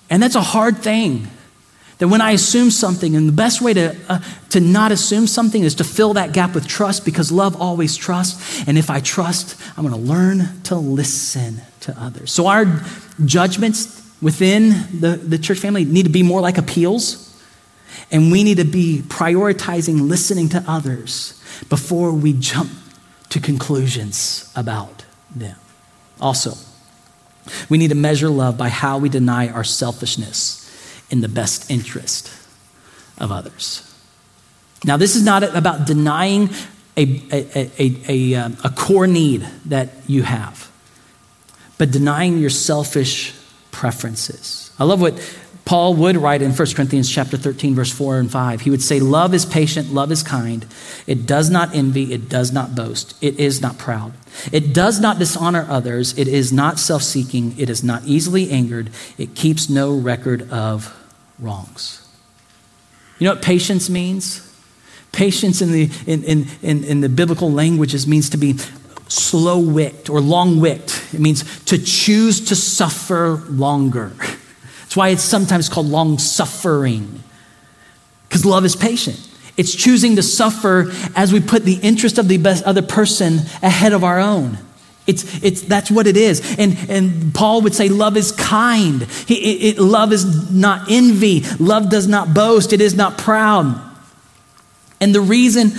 And 0.08 0.21
that's 0.21 0.36
a 0.36 0.41
hard 0.41 0.78
thing 0.78 1.28
That 1.97 2.10
when 2.10 2.19
I 2.19 2.32
assume 2.32 2.71
something, 2.71 3.15
and 3.15 3.28
the 3.28 3.34
best 3.34 3.62
way 3.62 3.73
to, 3.73 3.95
uh, 4.10 4.19
to 4.49 4.60
not 4.60 4.91
assume 4.91 5.28
something 5.28 5.63
is 5.63 5.75
to 5.75 5.84
fill 5.84 6.13
that 6.13 6.34
gap 6.34 6.54
with 6.54 6.67
trust 6.67 7.06
because 7.06 7.32
love 7.32 7.60
always 7.60 7.95
trusts. 7.95 8.67
And 8.67 8.78
if 8.78 8.89
I 8.89 8.99
trust, 8.99 9.60
I'm 9.78 9.88
going 9.88 9.95
to 9.95 10.10
learn 10.10 10.62
to 10.63 10.75
listen 10.75 11.62
to 11.82 11.95
others. 11.99 12.32
So 12.32 12.47
our 12.47 12.65
judgments 13.23 14.04
within 14.21 14.69
the, 14.99 15.15
the 15.15 15.38
church 15.38 15.60
family 15.60 15.86
need 15.86 16.04
to 16.04 16.12
be 16.12 16.23
more 16.23 16.41
like 16.41 16.58
appeals. 16.58 17.34
And 18.11 18.31
we 18.31 18.43
need 18.43 18.57
to 18.57 18.65
be 18.65 19.01
prioritizing 19.07 20.07
listening 20.07 20.49
to 20.49 20.63
others 20.67 21.41
before 21.69 22.11
we 22.11 22.33
jump 22.33 22.71
to 23.29 23.39
conclusions 23.39 24.51
about 24.55 25.05
them. 25.35 25.57
Also, 26.21 26.53
we 27.69 27.77
need 27.77 27.89
to 27.89 27.95
measure 27.95 28.29
love 28.29 28.57
by 28.57 28.69
how 28.69 28.97
we 28.97 29.09
deny 29.09 29.49
our 29.49 29.63
selfishness 29.63 30.61
in 31.09 31.21
the 31.21 31.27
best 31.27 31.69
interest 31.69 32.31
of 33.17 33.31
others. 33.31 33.91
Now, 34.83 34.97
this 34.97 35.15
is 35.15 35.23
not 35.23 35.43
about 35.43 35.87
denying 35.87 36.49
a, 36.97 37.03
a, 37.31 37.59
a, 37.59 37.71
a, 37.79 38.33
a 38.33 38.39
uh, 38.39 38.69
core 38.75 39.07
need 39.07 39.47
that 39.65 39.89
you 40.07 40.23
have, 40.23 40.71
but 41.77 41.91
denying 41.91 42.37
your 42.37 42.49
selfish 42.49 43.33
preferences. 43.71 44.71
I 44.79 44.85
love 44.85 45.01
what 45.01 45.15
Paul 45.65 45.95
would 45.95 46.15
write 46.15 46.43
in 46.43 46.51
1 46.51 46.73
Corinthians 46.75 47.10
chapter 47.10 47.38
13 47.38 47.73
verse 47.73 47.91
4 47.91 48.19
and 48.19 48.32
5. 48.32 48.62
He 48.62 48.69
would 48.69 48.84
say 48.84 48.99
love 48.99 49.34
is 49.34 49.45
patient, 49.45 49.91
love 49.91 50.12
is 50.12 50.21
kind. 50.21 50.63
It 51.08 51.25
does 51.25 51.49
not 51.49 51.73
envy, 51.75 52.13
it 52.13 52.30
does 52.30 52.51
not 52.51 52.75
boast. 52.75 53.15
It 53.23 53.39
is 53.39 53.62
not 53.62 53.80
proud. 53.80 54.13
It 54.51 54.73
does 54.73 54.99
not 54.99 55.17
dishonor 55.17 55.65
others, 55.67 56.17
it 56.19 56.28
is 56.28 56.54
not 56.54 56.78
self-seeking, 56.78 57.58
it 57.58 57.69
is 57.69 57.84
not 57.84 58.04
easily 58.06 58.51
angered. 58.51 58.91
It 59.17 59.34
keeps 59.34 59.67
no 59.67 59.97
record 59.97 60.49
of 60.51 60.95
wrongs. 61.39 62.08
You 63.17 63.25
know 63.25 63.34
what 63.34 63.41
patience 63.41 63.89
means? 63.89 64.41
Patience 65.13 65.62
in 65.62 65.71
the, 65.71 65.89
in, 66.06 66.23
in, 66.25 66.45
in, 66.62 66.84
in 66.84 67.01
the 67.01 67.10
biblical 67.10 67.51
languages 67.51 68.06
means 68.06 68.30
to 68.30 68.38
be 68.38 68.58
slow 69.08 69.60
wicked 69.60 70.10
or 70.10 70.21
long 70.21 70.60
wicked. 70.60 70.91
It 71.13 71.19
means 71.19 71.63
to 71.65 71.78
choose 71.78 72.41
to 72.49 72.56
suffer 72.56 73.38
longer. 73.47 74.12
That's 74.95 74.97
why 74.97 75.10
it's 75.10 75.23
sometimes 75.23 75.67
called 75.67 75.88
long 75.88 76.17
suffering, 76.19 77.21
because 78.29 78.45
love 78.45 78.63
is 78.63 78.77
patient. 78.77 79.19
It's 79.58 79.75
choosing 79.75 80.15
to 80.15 80.23
suffer 80.23 80.89
as 81.17 81.34
we 81.34 81.41
put 81.41 81.65
the 81.65 81.75
interest 81.81 82.17
of 82.17 82.29
the 82.29 82.38
best 82.38 82.63
other 82.63 82.81
person 82.81 83.39
ahead 83.62 83.91
of 83.91 84.05
our 84.05 84.21
own. 84.21 84.58
It's, 85.05 85.43
it's, 85.43 85.63
that's 85.63 85.91
what 85.91 86.08
it 86.08 86.15
is. 86.15 86.58
And, 86.58 86.77
and 86.89 87.36
Paul 87.36 87.62
would 87.63 87.75
say 87.75 87.89
love 87.89 88.15
is 88.15 88.31
kind. 88.31 89.01
He, 89.27 89.36
it, 89.36 89.75
it, 89.75 89.81
love 89.81 90.13
is 90.13 90.49
not 90.49 90.89
envy. 90.89 91.41
Love 91.60 91.89
does 91.89 92.08
not 92.08 92.34
boast. 92.34 92.71
It 92.71 92.79
is 92.79 92.95
not 92.95 93.17
proud. 93.17 93.77
And 95.01 95.13
the 95.13 95.19
reason 95.19 95.73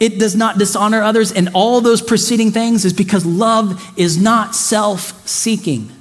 it 0.00 0.18
does 0.18 0.34
not 0.34 0.56
dishonor 0.56 1.02
others 1.02 1.30
and 1.30 1.50
all 1.52 1.82
those 1.82 2.00
preceding 2.00 2.52
things 2.52 2.86
is 2.86 2.94
because 2.94 3.26
love 3.26 3.92
is 3.98 4.16
not 4.16 4.54
self 4.54 5.28
seeking. 5.28 5.92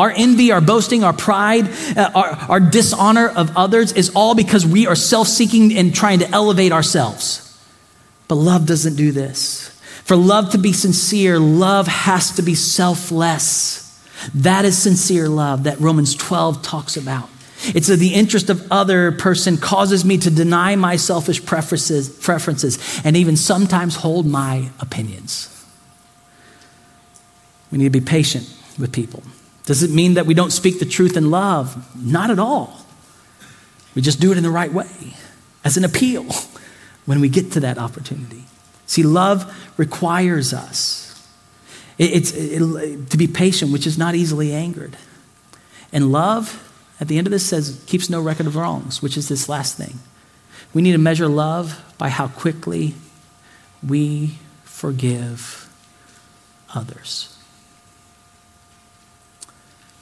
Our 0.00 0.14
envy, 0.16 0.50
our 0.50 0.62
boasting, 0.62 1.04
our 1.04 1.12
pride, 1.12 1.68
uh, 1.94 2.10
our, 2.14 2.30
our 2.48 2.60
dishonor 2.60 3.28
of 3.28 3.54
others 3.54 3.92
is 3.92 4.12
all 4.14 4.34
because 4.34 4.64
we 4.64 4.86
are 4.86 4.94
self 4.94 5.28
seeking 5.28 5.76
and 5.76 5.94
trying 5.94 6.20
to 6.20 6.30
elevate 6.30 6.72
ourselves. 6.72 7.46
But 8.26 8.36
love 8.36 8.64
doesn't 8.64 8.96
do 8.96 9.12
this. 9.12 9.68
For 10.04 10.16
love 10.16 10.52
to 10.52 10.58
be 10.58 10.72
sincere, 10.72 11.38
love 11.38 11.86
has 11.86 12.30
to 12.36 12.42
be 12.42 12.54
selfless. 12.54 14.02
That 14.34 14.64
is 14.64 14.78
sincere 14.78 15.28
love 15.28 15.64
that 15.64 15.78
Romans 15.80 16.14
12 16.14 16.62
talks 16.62 16.96
about. 16.96 17.28
It's 17.64 17.88
that 17.88 17.96
the 17.96 18.14
interest 18.14 18.48
of 18.48 18.72
other 18.72 19.12
person 19.12 19.58
causes 19.58 20.02
me 20.02 20.16
to 20.16 20.30
deny 20.30 20.76
my 20.76 20.96
selfish 20.96 21.44
preferences, 21.44 22.08
preferences 22.08 23.02
and 23.04 23.18
even 23.18 23.36
sometimes 23.36 23.96
hold 23.96 24.24
my 24.24 24.70
opinions. 24.80 25.62
We 27.70 27.76
need 27.76 27.92
to 27.92 28.00
be 28.00 28.00
patient 28.00 28.48
with 28.78 28.92
people. 28.92 29.22
Does 29.70 29.84
it 29.84 29.90
mean 29.92 30.14
that 30.14 30.26
we 30.26 30.34
don't 30.34 30.50
speak 30.50 30.80
the 30.80 30.84
truth 30.84 31.16
in 31.16 31.30
love? 31.30 31.96
Not 31.96 32.28
at 32.28 32.40
all. 32.40 32.84
We 33.94 34.02
just 34.02 34.18
do 34.18 34.32
it 34.32 34.36
in 34.36 34.42
the 34.42 34.50
right 34.50 34.72
way 34.72 35.14
as 35.62 35.76
an 35.76 35.84
appeal 35.84 36.24
when 37.06 37.20
we 37.20 37.28
get 37.28 37.52
to 37.52 37.60
that 37.60 37.78
opportunity. 37.78 38.46
See, 38.86 39.04
love 39.04 39.46
requires 39.78 40.52
us 40.52 41.24
it's 41.98 42.32
it, 42.32 43.10
to 43.10 43.16
be 43.16 43.28
patient, 43.28 43.70
which 43.70 43.86
is 43.86 43.96
not 43.96 44.16
easily 44.16 44.52
angered. 44.52 44.96
And 45.92 46.10
love, 46.10 46.68
at 46.98 47.06
the 47.06 47.16
end 47.16 47.28
of 47.28 47.30
this, 47.30 47.46
says 47.46 47.80
keeps 47.86 48.10
no 48.10 48.20
record 48.20 48.48
of 48.48 48.56
wrongs, 48.56 49.00
which 49.00 49.16
is 49.16 49.28
this 49.28 49.48
last 49.48 49.76
thing. 49.76 50.00
We 50.74 50.82
need 50.82 50.92
to 50.92 50.98
measure 50.98 51.28
love 51.28 51.80
by 51.96 52.08
how 52.08 52.26
quickly 52.26 52.94
we 53.86 54.32
forgive 54.64 55.70
others. 56.74 57.36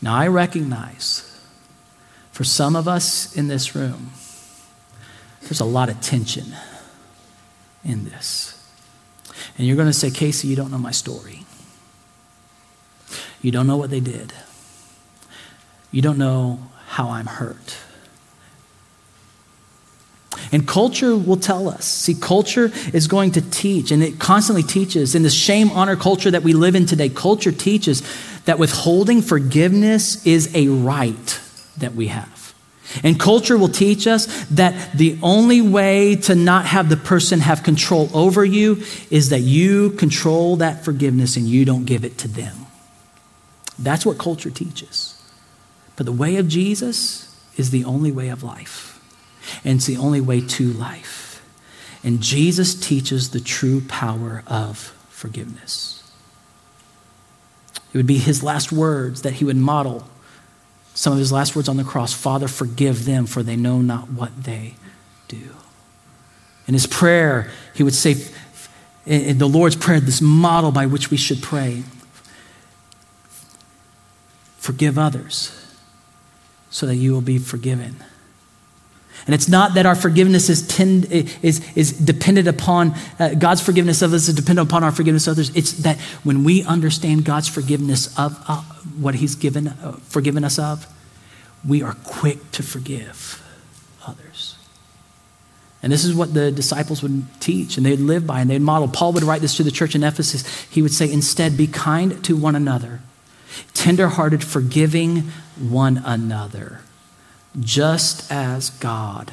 Now, 0.01 0.15
I 0.15 0.29
recognize 0.29 1.25
for 2.31 2.45
some 2.45 2.77
of 2.77 2.87
us 2.87 3.35
in 3.37 3.49
this 3.49 3.75
room, 3.75 4.13
there's 5.43 5.61
a 5.61 5.65
lot 5.65 5.89
of 5.89 6.01
tension 6.01 6.55
in 7.85 8.05
this. 8.05 8.55
And 9.57 9.67
you're 9.67 9.77
going 9.77 9.89
to 9.89 9.93
say, 9.93 10.11
Casey, 10.11 10.49
you 10.49 10.57
don't 10.57 10.71
know 10.71 10.79
my 10.79 10.91
story. 10.91 11.45
You 13.43 13.51
don't 13.51 13.67
know 13.67 13.77
what 13.77 13.91
they 13.91 14.01
did. 14.01 14.33
You 15.91 16.03
don't 16.03 16.19
know 16.19 16.61
how 16.87 17.11
I'm 17.11 17.27
hurt. 17.27 17.77
And 20.51 20.67
culture 20.67 21.17
will 21.17 21.37
tell 21.37 21.69
us. 21.69 21.85
See, 21.85 22.15
culture 22.15 22.71
is 22.93 23.07
going 23.07 23.33
to 23.33 23.43
teach, 23.43 23.91
and 23.91 24.03
it 24.03 24.19
constantly 24.19 24.63
teaches. 24.63 25.15
In 25.15 25.23
the 25.23 25.31
shame 25.31 25.71
honor 25.71 25.97
culture 25.97 26.31
that 26.31 26.43
we 26.43 26.53
live 26.53 26.75
in 26.75 26.87
today, 26.87 27.09
culture 27.09 27.53
teaches 27.53 28.03
that 28.49 28.59
withholding 28.59 29.21
forgiveness 29.21 30.27
is 30.27 30.51
a 30.55 30.69
right 30.69 31.39
that 31.77 31.95
we 31.95 32.07
have. 32.07 32.55
And 33.03 33.21
culture 33.21 33.59
will 33.59 33.69
teach 33.69 34.07
us 34.07 34.25
that 34.47 34.97
the 34.97 35.19
only 35.23 35.61
way 35.61 36.17
to 36.17 36.35
not 36.35 36.65
have 36.65 36.89
the 36.89 36.97
person 36.97 37.41
have 37.41 37.63
control 37.63 38.09
over 38.15 38.43
you 38.47 38.83
is 39.11 39.29
that 39.29 39.41
you 39.41 39.91
control 39.91 40.57
that 40.57 40.83
forgiveness 40.83 41.37
and 41.37 41.47
you 41.47 41.67
don't 41.67 41.85
give 41.85 42.07
it 42.07 42.17
to 42.19 42.29
them. 42.29 42.57
That's 43.79 44.07
what 44.07 44.17
culture 44.17 44.49
teaches. 44.49 45.23
But 45.97 46.07
the 46.07 46.13
way 46.13 46.37
of 46.37 46.49
Jesus 46.49 47.39
is 47.59 47.71
the 47.71 47.85
only 47.85 48.11
way 48.11 48.31
of 48.31 48.43
life, 48.43 48.99
and 49.63 49.77
it's 49.77 49.85
the 49.85 49.99
only 49.99 50.23
way 50.23 50.41
to 50.41 50.73
life. 50.73 51.47
And 52.03 52.23
Jesus 52.23 52.75
teaches 52.75 53.29
the 53.29 53.41
true 53.41 53.83
power 53.83 54.43
of 54.47 54.79
forgiveness. 55.11 55.98
It 57.93 57.97
would 57.97 58.07
be 58.07 58.19
his 58.19 58.43
last 58.43 58.71
words 58.71 59.23
that 59.23 59.35
he 59.35 59.45
would 59.45 59.57
model 59.57 60.07
some 60.95 61.13
of 61.13 61.19
his 61.21 61.31
last 61.31 61.55
words 61.55 61.69
on 61.69 61.77
the 61.77 61.85
cross 61.85 62.13
Father, 62.13 62.49
forgive 62.49 63.05
them, 63.05 63.27
for 63.27 63.45
they 63.45 63.55
know 63.55 63.81
not 63.81 64.11
what 64.11 64.45
they 64.45 64.75
do. 65.29 65.55
In 66.67 66.75
his 66.75 66.89
prayer, 66.89 67.51
he 67.73 67.85
would 67.85 67.95
say, 67.95 68.17
in 69.07 69.39
the 69.39 69.49
Lord's 69.49 69.77
Prayer, 69.77 70.01
this 70.01 70.21
model 70.21 70.73
by 70.73 70.87
which 70.87 71.11
we 71.11 71.17
should 71.17 71.41
pray 71.41 71.85
forgive 74.59 74.99
others 74.99 75.55
so 76.69 76.85
that 76.85 76.97
you 76.97 77.13
will 77.13 77.23
be 77.23 77.39
forgiven. 77.39 77.97
And 79.29 79.35
it's 79.35 79.47
not 79.47 79.75
that 79.75 79.85
our 79.85 79.95
forgiveness 79.95 80.49
is, 80.49 80.67
tend, 80.67 81.13
is, 81.13 81.61
is 81.77 81.93
dependent 81.93 82.49
upon, 82.49 82.95
uh, 83.19 83.35
God's 83.35 83.61
forgiveness 83.61 84.01
of 84.01 84.15
us 84.15 84.27
is 84.27 84.35
dependent 84.35 84.71
upon 84.71 84.83
our 84.83 84.91
forgiveness 84.91 85.27
of 85.27 85.33
others. 85.33 85.55
It's 85.55 85.73
that 85.83 85.99
when 86.25 86.45
we 86.45 86.63
understand 86.63 87.27
God's 87.27 87.47
forgiveness 87.47 88.07
of 88.19 88.43
uh, 88.49 88.63
what 88.99 89.17
He's 89.17 89.35
given, 89.35 89.69
uh, 89.69 89.99
forgiven 90.05 90.45
us 90.45 90.59
of, 90.59 90.87
we 91.67 91.83
are 91.83 91.93
quick 92.05 92.53
to 92.53 92.63
forgive 92.63 93.45
others. 94.07 94.57
And 95.83 95.93
this 95.93 96.07
is 96.07 96.15
what 96.15 96.33
the 96.33 96.51
disciples 96.51 97.03
would 97.03 97.27
teach 97.39 97.77
and 97.77 97.85
they'd 97.85 98.01
live 98.01 98.27
by 98.27 98.41
and 98.41 98.49
they'd 98.49 98.63
model. 98.63 98.89
Paul 98.89 99.13
would 99.13 99.25
write 99.25 99.43
this 99.43 99.59
to 99.59 99.63
the 99.63 99.71
church 99.71 99.95
in 99.95 100.05
Ephesus. 100.05 100.49
He 100.71 100.81
would 100.81 100.95
say, 100.95 101.13
instead, 101.13 101.55
be 101.55 101.67
kind 101.67 102.25
to 102.25 102.35
one 102.35 102.57
another, 102.57 103.03
tenderhearted, 103.75 104.43
forgiving 104.43 105.25
one 105.59 106.01
another 106.03 106.81
just 107.59 108.31
as 108.31 108.71
God, 108.71 109.33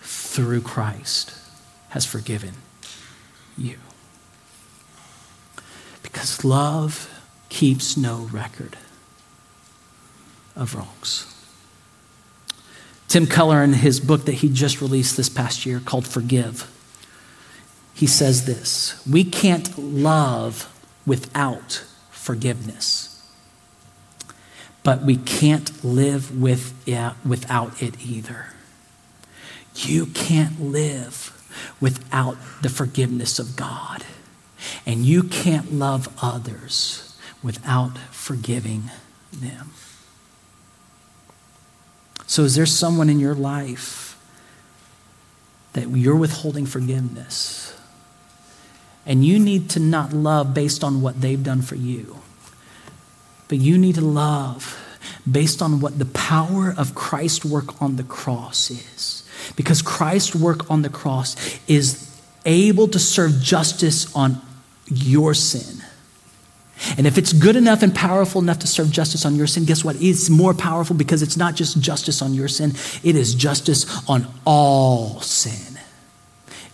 through 0.00 0.62
Christ, 0.62 1.34
has 1.90 2.04
forgiven 2.04 2.54
you. 3.56 3.76
Because 6.02 6.44
love 6.44 7.10
keeps 7.48 7.96
no 7.96 8.28
record 8.32 8.76
of 10.56 10.74
wrongs. 10.74 11.34
Tim 13.08 13.26
Keller, 13.26 13.62
in 13.62 13.72
his 13.72 14.00
book 14.00 14.26
that 14.26 14.32
he 14.32 14.48
just 14.50 14.82
released 14.82 15.16
this 15.16 15.30
past 15.30 15.64
year 15.64 15.80
called 15.80 16.06
Forgive, 16.06 16.70
he 17.94 18.06
says 18.06 18.44
this 18.44 19.02
We 19.06 19.24
can't 19.24 19.76
love 19.78 20.72
without 21.06 21.84
forgiveness 22.10 23.17
but 24.88 25.02
we 25.02 25.18
can't 25.18 25.84
live 25.84 26.40
with 26.40 26.72
it, 26.88 27.12
without 27.22 27.82
it 27.82 28.00
either. 28.00 28.54
You 29.74 30.06
can't 30.06 30.58
live 30.58 31.30
without 31.78 32.38
the 32.62 32.70
forgiveness 32.70 33.38
of 33.38 33.54
God. 33.54 34.02
And 34.86 35.04
you 35.04 35.24
can't 35.24 35.74
love 35.74 36.08
others 36.22 37.14
without 37.42 37.98
forgiving 37.98 38.84
them. 39.30 39.72
So, 42.26 42.44
is 42.44 42.54
there 42.54 42.64
someone 42.64 43.10
in 43.10 43.20
your 43.20 43.34
life 43.34 44.18
that 45.74 45.90
you're 45.90 46.16
withholding 46.16 46.64
forgiveness? 46.64 47.78
And 49.04 49.22
you 49.22 49.38
need 49.38 49.68
to 49.68 49.80
not 49.80 50.14
love 50.14 50.54
based 50.54 50.82
on 50.82 51.02
what 51.02 51.20
they've 51.20 51.44
done 51.44 51.60
for 51.60 51.74
you, 51.74 52.22
but 53.48 53.58
you 53.58 53.78
need 53.78 53.96
to 53.96 54.00
love 54.00 54.78
based 55.30 55.60
on 55.60 55.80
what 55.80 55.98
the 55.98 56.06
power 56.06 56.74
of 56.76 56.94
Christ's 56.94 57.44
work 57.44 57.80
on 57.82 57.96
the 57.96 58.02
cross 58.02 58.70
is. 58.70 59.28
Because 59.56 59.82
Christ's 59.82 60.34
work 60.34 60.70
on 60.70 60.82
the 60.82 60.88
cross 60.88 61.36
is 61.66 62.04
able 62.44 62.88
to 62.88 62.98
serve 62.98 63.40
justice 63.40 64.14
on 64.14 64.40
your 64.86 65.34
sin. 65.34 65.82
And 66.96 67.06
if 67.06 67.18
it's 67.18 67.32
good 67.32 67.56
enough 67.56 67.82
and 67.82 67.94
powerful 67.94 68.40
enough 68.40 68.60
to 68.60 68.66
serve 68.66 68.90
justice 68.90 69.26
on 69.26 69.34
your 69.34 69.46
sin, 69.46 69.64
guess 69.64 69.84
what? 69.84 69.96
It's 70.00 70.30
more 70.30 70.54
powerful 70.54 70.94
because 70.94 71.22
it's 71.22 71.36
not 71.36 71.56
just 71.56 71.80
justice 71.80 72.22
on 72.22 72.34
your 72.34 72.48
sin, 72.48 72.74
it 73.02 73.16
is 73.16 73.34
justice 73.34 74.08
on 74.08 74.26
all 74.44 75.20
sin. 75.20 75.78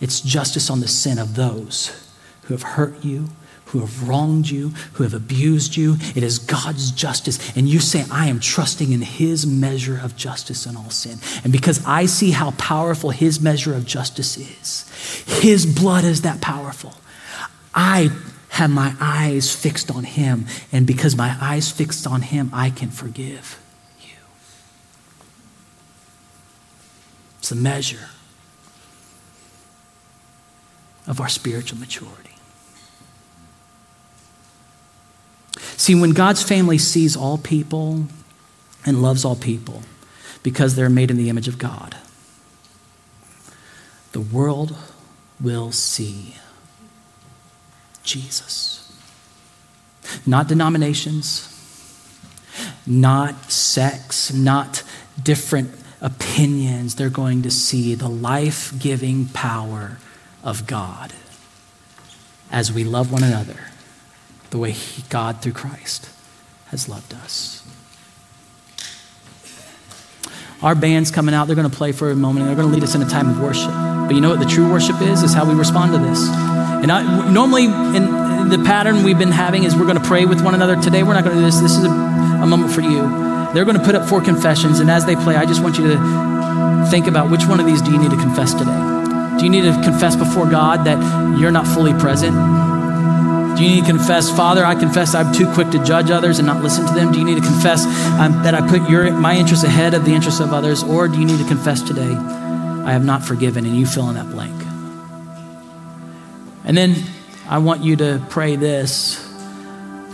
It's 0.01 0.21
justice 0.21 0.69
on 0.69 0.79
the 0.79 0.87
sin 0.87 1.17
of 1.17 1.35
those 1.35 1.91
who 2.43 2.53
have 2.53 2.61
hurt 2.61 3.03
you, 3.03 3.29
who 3.65 3.79
have 3.79 4.07
wronged 4.07 4.49
you, 4.49 4.69
who 4.93 5.03
have 5.03 5.13
abused 5.13 5.75
you. 5.75 5.97
It 6.15 6.23
is 6.23 6.39
God's 6.39 6.91
justice. 6.91 7.55
And 7.57 7.67
you 7.67 7.79
say, 7.79 8.05
I 8.11 8.27
am 8.27 8.39
trusting 8.39 8.91
in 8.91 9.01
His 9.01 9.45
measure 9.45 9.99
of 10.01 10.15
justice 10.15 10.67
on 10.67 10.77
all 10.77 10.89
sin. 10.89 11.19
And 11.43 11.51
because 11.51 11.83
I 11.85 12.05
see 12.05 12.31
how 12.31 12.51
powerful 12.51 13.09
His 13.09 13.41
measure 13.41 13.73
of 13.73 13.85
justice 13.85 14.37
is, 14.37 15.41
His 15.41 15.65
blood 15.65 16.03
is 16.03 16.21
that 16.21 16.41
powerful. 16.41 16.93
I 17.73 18.09
have 18.49 18.69
my 18.69 18.95
eyes 19.01 19.53
fixed 19.53 19.91
on 19.91 20.03
Him. 20.03 20.45
And 20.71 20.87
because 20.87 21.15
my 21.17 21.35
eyes 21.41 21.71
fixed 21.71 22.07
on 22.07 22.21
Him, 22.21 22.51
I 22.53 22.69
can 22.69 22.91
forgive 22.91 23.59
you. 23.99 24.17
It's 27.39 27.49
the 27.49 27.55
measure 27.55 28.09
of 31.07 31.19
our 31.19 31.29
spiritual 31.29 31.79
maturity. 31.79 32.34
See, 35.77 35.95
when 35.95 36.11
God's 36.11 36.41
family 36.41 36.77
sees 36.77 37.15
all 37.15 37.37
people 37.37 38.07
and 38.85 39.01
loves 39.01 39.25
all 39.25 39.35
people 39.35 39.81
because 40.43 40.75
they're 40.75 40.89
made 40.89 41.11
in 41.11 41.17
the 41.17 41.29
image 41.29 41.47
of 41.47 41.57
God, 41.57 41.95
the 44.13 44.21
world 44.21 44.75
will 45.41 45.71
see 45.71 46.35
Jesus. 48.03 48.93
Not 50.25 50.47
denominations, 50.47 51.51
not 52.87 53.51
sex, 53.51 54.31
not 54.31 54.83
different 55.21 55.71
opinions. 55.99 56.95
They're 56.95 57.09
going 57.09 57.41
to 57.41 57.51
see 57.51 57.95
the 57.95 58.07
life 58.07 58.73
giving 58.79 59.25
power 59.25 59.97
of 60.43 60.67
God 60.67 61.11
as 62.51 62.71
we 62.71 62.83
love 62.83 63.11
one 63.11 63.23
another 63.23 63.57
the 64.55 64.61
way 64.61 64.71
he, 64.71 65.03
God, 65.09 65.41
through 65.41 65.51
Christ, 65.51 66.09
has 66.67 66.87
loved 66.87 67.13
us. 67.13 67.61
Our 70.61 70.75
band's 70.75 71.11
coming 71.11 71.35
out. 71.35 71.47
They're 71.47 71.57
going 71.57 71.69
to 71.69 71.75
play 71.75 71.91
for 71.91 72.09
a 72.09 72.15
moment 72.15 72.45
and 72.45 72.49
they're 72.49 72.55
going 72.55 72.69
to 72.69 72.73
lead 72.73 72.81
us 72.81 72.95
in 72.95 73.01
a 73.01 73.09
time 73.09 73.29
of 73.29 73.41
worship. 73.41 73.69
But 74.07 74.15
you 74.15 74.21
know 74.21 74.29
what 74.29 74.39
the 74.39 74.45
true 74.45 74.71
worship 74.71 75.01
is? 75.01 75.23
Is 75.23 75.33
how 75.33 75.43
we 75.45 75.53
respond 75.55 75.91
to 75.91 75.97
this. 75.97 76.29
And 76.29 76.89
I, 76.89 77.29
normally, 77.29 77.65
in 77.65 78.47
the 78.47 78.63
pattern 78.65 79.03
we've 79.03 79.19
been 79.19 79.33
having 79.33 79.65
is 79.65 79.75
we're 79.75 79.87
going 79.87 79.99
to 79.99 80.07
pray 80.07 80.23
with 80.23 80.41
one 80.41 80.55
another. 80.55 80.81
Today, 80.81 81.03
we're 81.03 81.15
not 81.15 81.25
going 81.25 81.35
to 81.35 81.41
do 81.41 81.45
this. 81.45 81.59
This 81.59 81.75
is 81.75 81.83
a, 81.83 81.89
a 81.89 82.45
moment 82.45 82.71
for 82.71 82.79
you. 82.79 83.01
They're 83.53 83.65
going 83.65 83.77
to 83.77 83.83
put 83.83 83.95
up 83.95 84.07
four 84.07 84.21
confessions. 84.21 84.79
And 84.79 84.89
as 84.89 85.05
they 85.05 85.17
play, 85.17 85.35
I 85.35 85.45
just 85.45 85.61
want 85.61 85.77
you 85.77 85.85
to 85.87 86.87
think 86.89 87.07
about 87.07 87.29
which 87.29 87.45
one 87.45 87.59
of 87.59 87.65
these 87.65 87.81
do 87.81 87.91
you 87.91 87.97
need 87.97 88.11
to 88.11 88.17
confess 88.17 88.53
today? 88.53 89.37
Do 89.37 89.43
you 89.43 89.49
need 89.49 89.63
to 89.63 89.73
confess 89.83 90.15
before 90.15 90.49
God 90.49 90.85
that 90.85 91.37
you're 91.37 91.51
not 91.51 91.67
fully 91.67 91.91
present? 91.95 92.33
Do 93.55 93.63
you 93.63 93.69
need 93.69 93.85
to 93.85 93.87
confess, 93.87 94.29
Father, 94.29 94.65
I 94.65 94.75
confess 94.75 95.15
I'm 95.15 95.33
too 95.33 95.51
quick 95.53 95.69
to 95.71 95.83
judge 95.83 96.11
others 96.11 96.39
and 96.39 96.45
not 96.45 96.61
listen 96.61 96.85
to 96.85 96.93
them? 96.93 97.13
Do 97.13 97.19
you 97.19 97.25
need 97.25 97.41
to 97.41 97.47
confess 97.47 97.85
um, 98.19 98.43
that 98.43 98.53
I 98.53 98.67
put 98.67 98.89
your, 98.89 99.09
my 99.11 99.35
interests 99.35 99.63
ahead 99.63 99.93
of 99.93 100.03
the 100.03 100.13
interests 100.13 100.41
of 100.41 100.51
others? 100.51 100.83
Or 100.83 101.07
do 101.07 101.17
you 101.17 101.25
need 101.25 101.39
to 101.39 101.47
confess 101.47 101.81
today, 101.81 102.13
I 102.13 102.91
have 102.91 103.05
not 103.05 103.23
forgiven, 103.23 103.65
and 103.65 103.75
you 103.75 103.85
fill 103.85 104.09
in 104.09 104.15
that 104.15 104.29
blank? 104.29 104.53
And 106.65 106.75
then 106.75 106.95
I 107.47 107.59
want 107.59 107.81
you 107.81 107.95
to 107.97 108.21
pray 108.29 108.55
this 108.55 109.23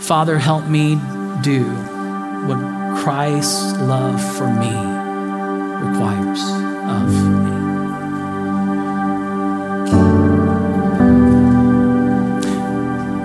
Father, 0.02 0.36
help 0.36 0.66
me 0.66 0.96
do 1.42 1.64
what 2.46 2.58
Christ's 3.02 3.72
love 3.80 4.20
for 4.36 4.48
me 4.48 4.74
requires 5.88 6.42
of 6.88 7.44
me. 7.44 7.51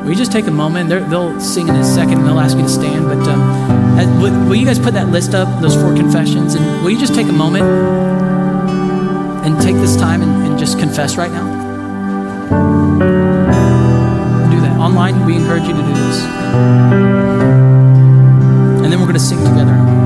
Will 0.08 0.14
you 0.14 0.20
just 0.20 0.32
take 0.32 0.48
a 0.48 0.52
moment? 0.52 0.90
they 0.90 1.02
will 1.02 1.38
sing 1.38 1.68
in 1.68 1.76
a 1.76 1.84
second 1.84 2.20
and 2.20 2.26
they'll 2.26 2.40
ask 2.40 2.56
you 2.56 2.64
to 2.64 2.70
stand. 2.70 3.08
But 3.08 3.28
um, 3.28 4.22
will, 4.22 4.32
will 4.48 4.56
you 4.56 4.66
guys 4.66 4.80
put 4.80 4.94
that 4.94 5.10
list 5.10 5.34
up, 5.34 5.62
those 5.62 5.76
four 5.76 5.94
confessions? 5.94 6.56
And 6.56 6.82
will 6.82 6.92
you 6.92 6.98
just 6.98 7.14
take 7.14 7.28
a 7.28 7.34
moment 7.34 7.66
and 9.46 9.62
take 9.62 9.76
this 9.76 9.98
time 9.98 10.22
and, 10.22 10.48
and 10.48 10.58
just 10.58 10.80
confess 10.80 11.18
right 11.18 11.30
now? 11.30 11.46
Do 14.50 14.62
that. 14.62 14.78
Online, 14.80 15.26
we 15.26 15.36
encourage 15.36 15.64
you 15.64 15.74
to 15.74 15.82
do 15.82 15.94
this. 15.94 16.24
And 18.82 18.86
then 18.86 18.98
we're 19.02 19.08
going 19.08 19.14
to 19.16 19.20
sing 19.20 19.40
together. 19.40 19.97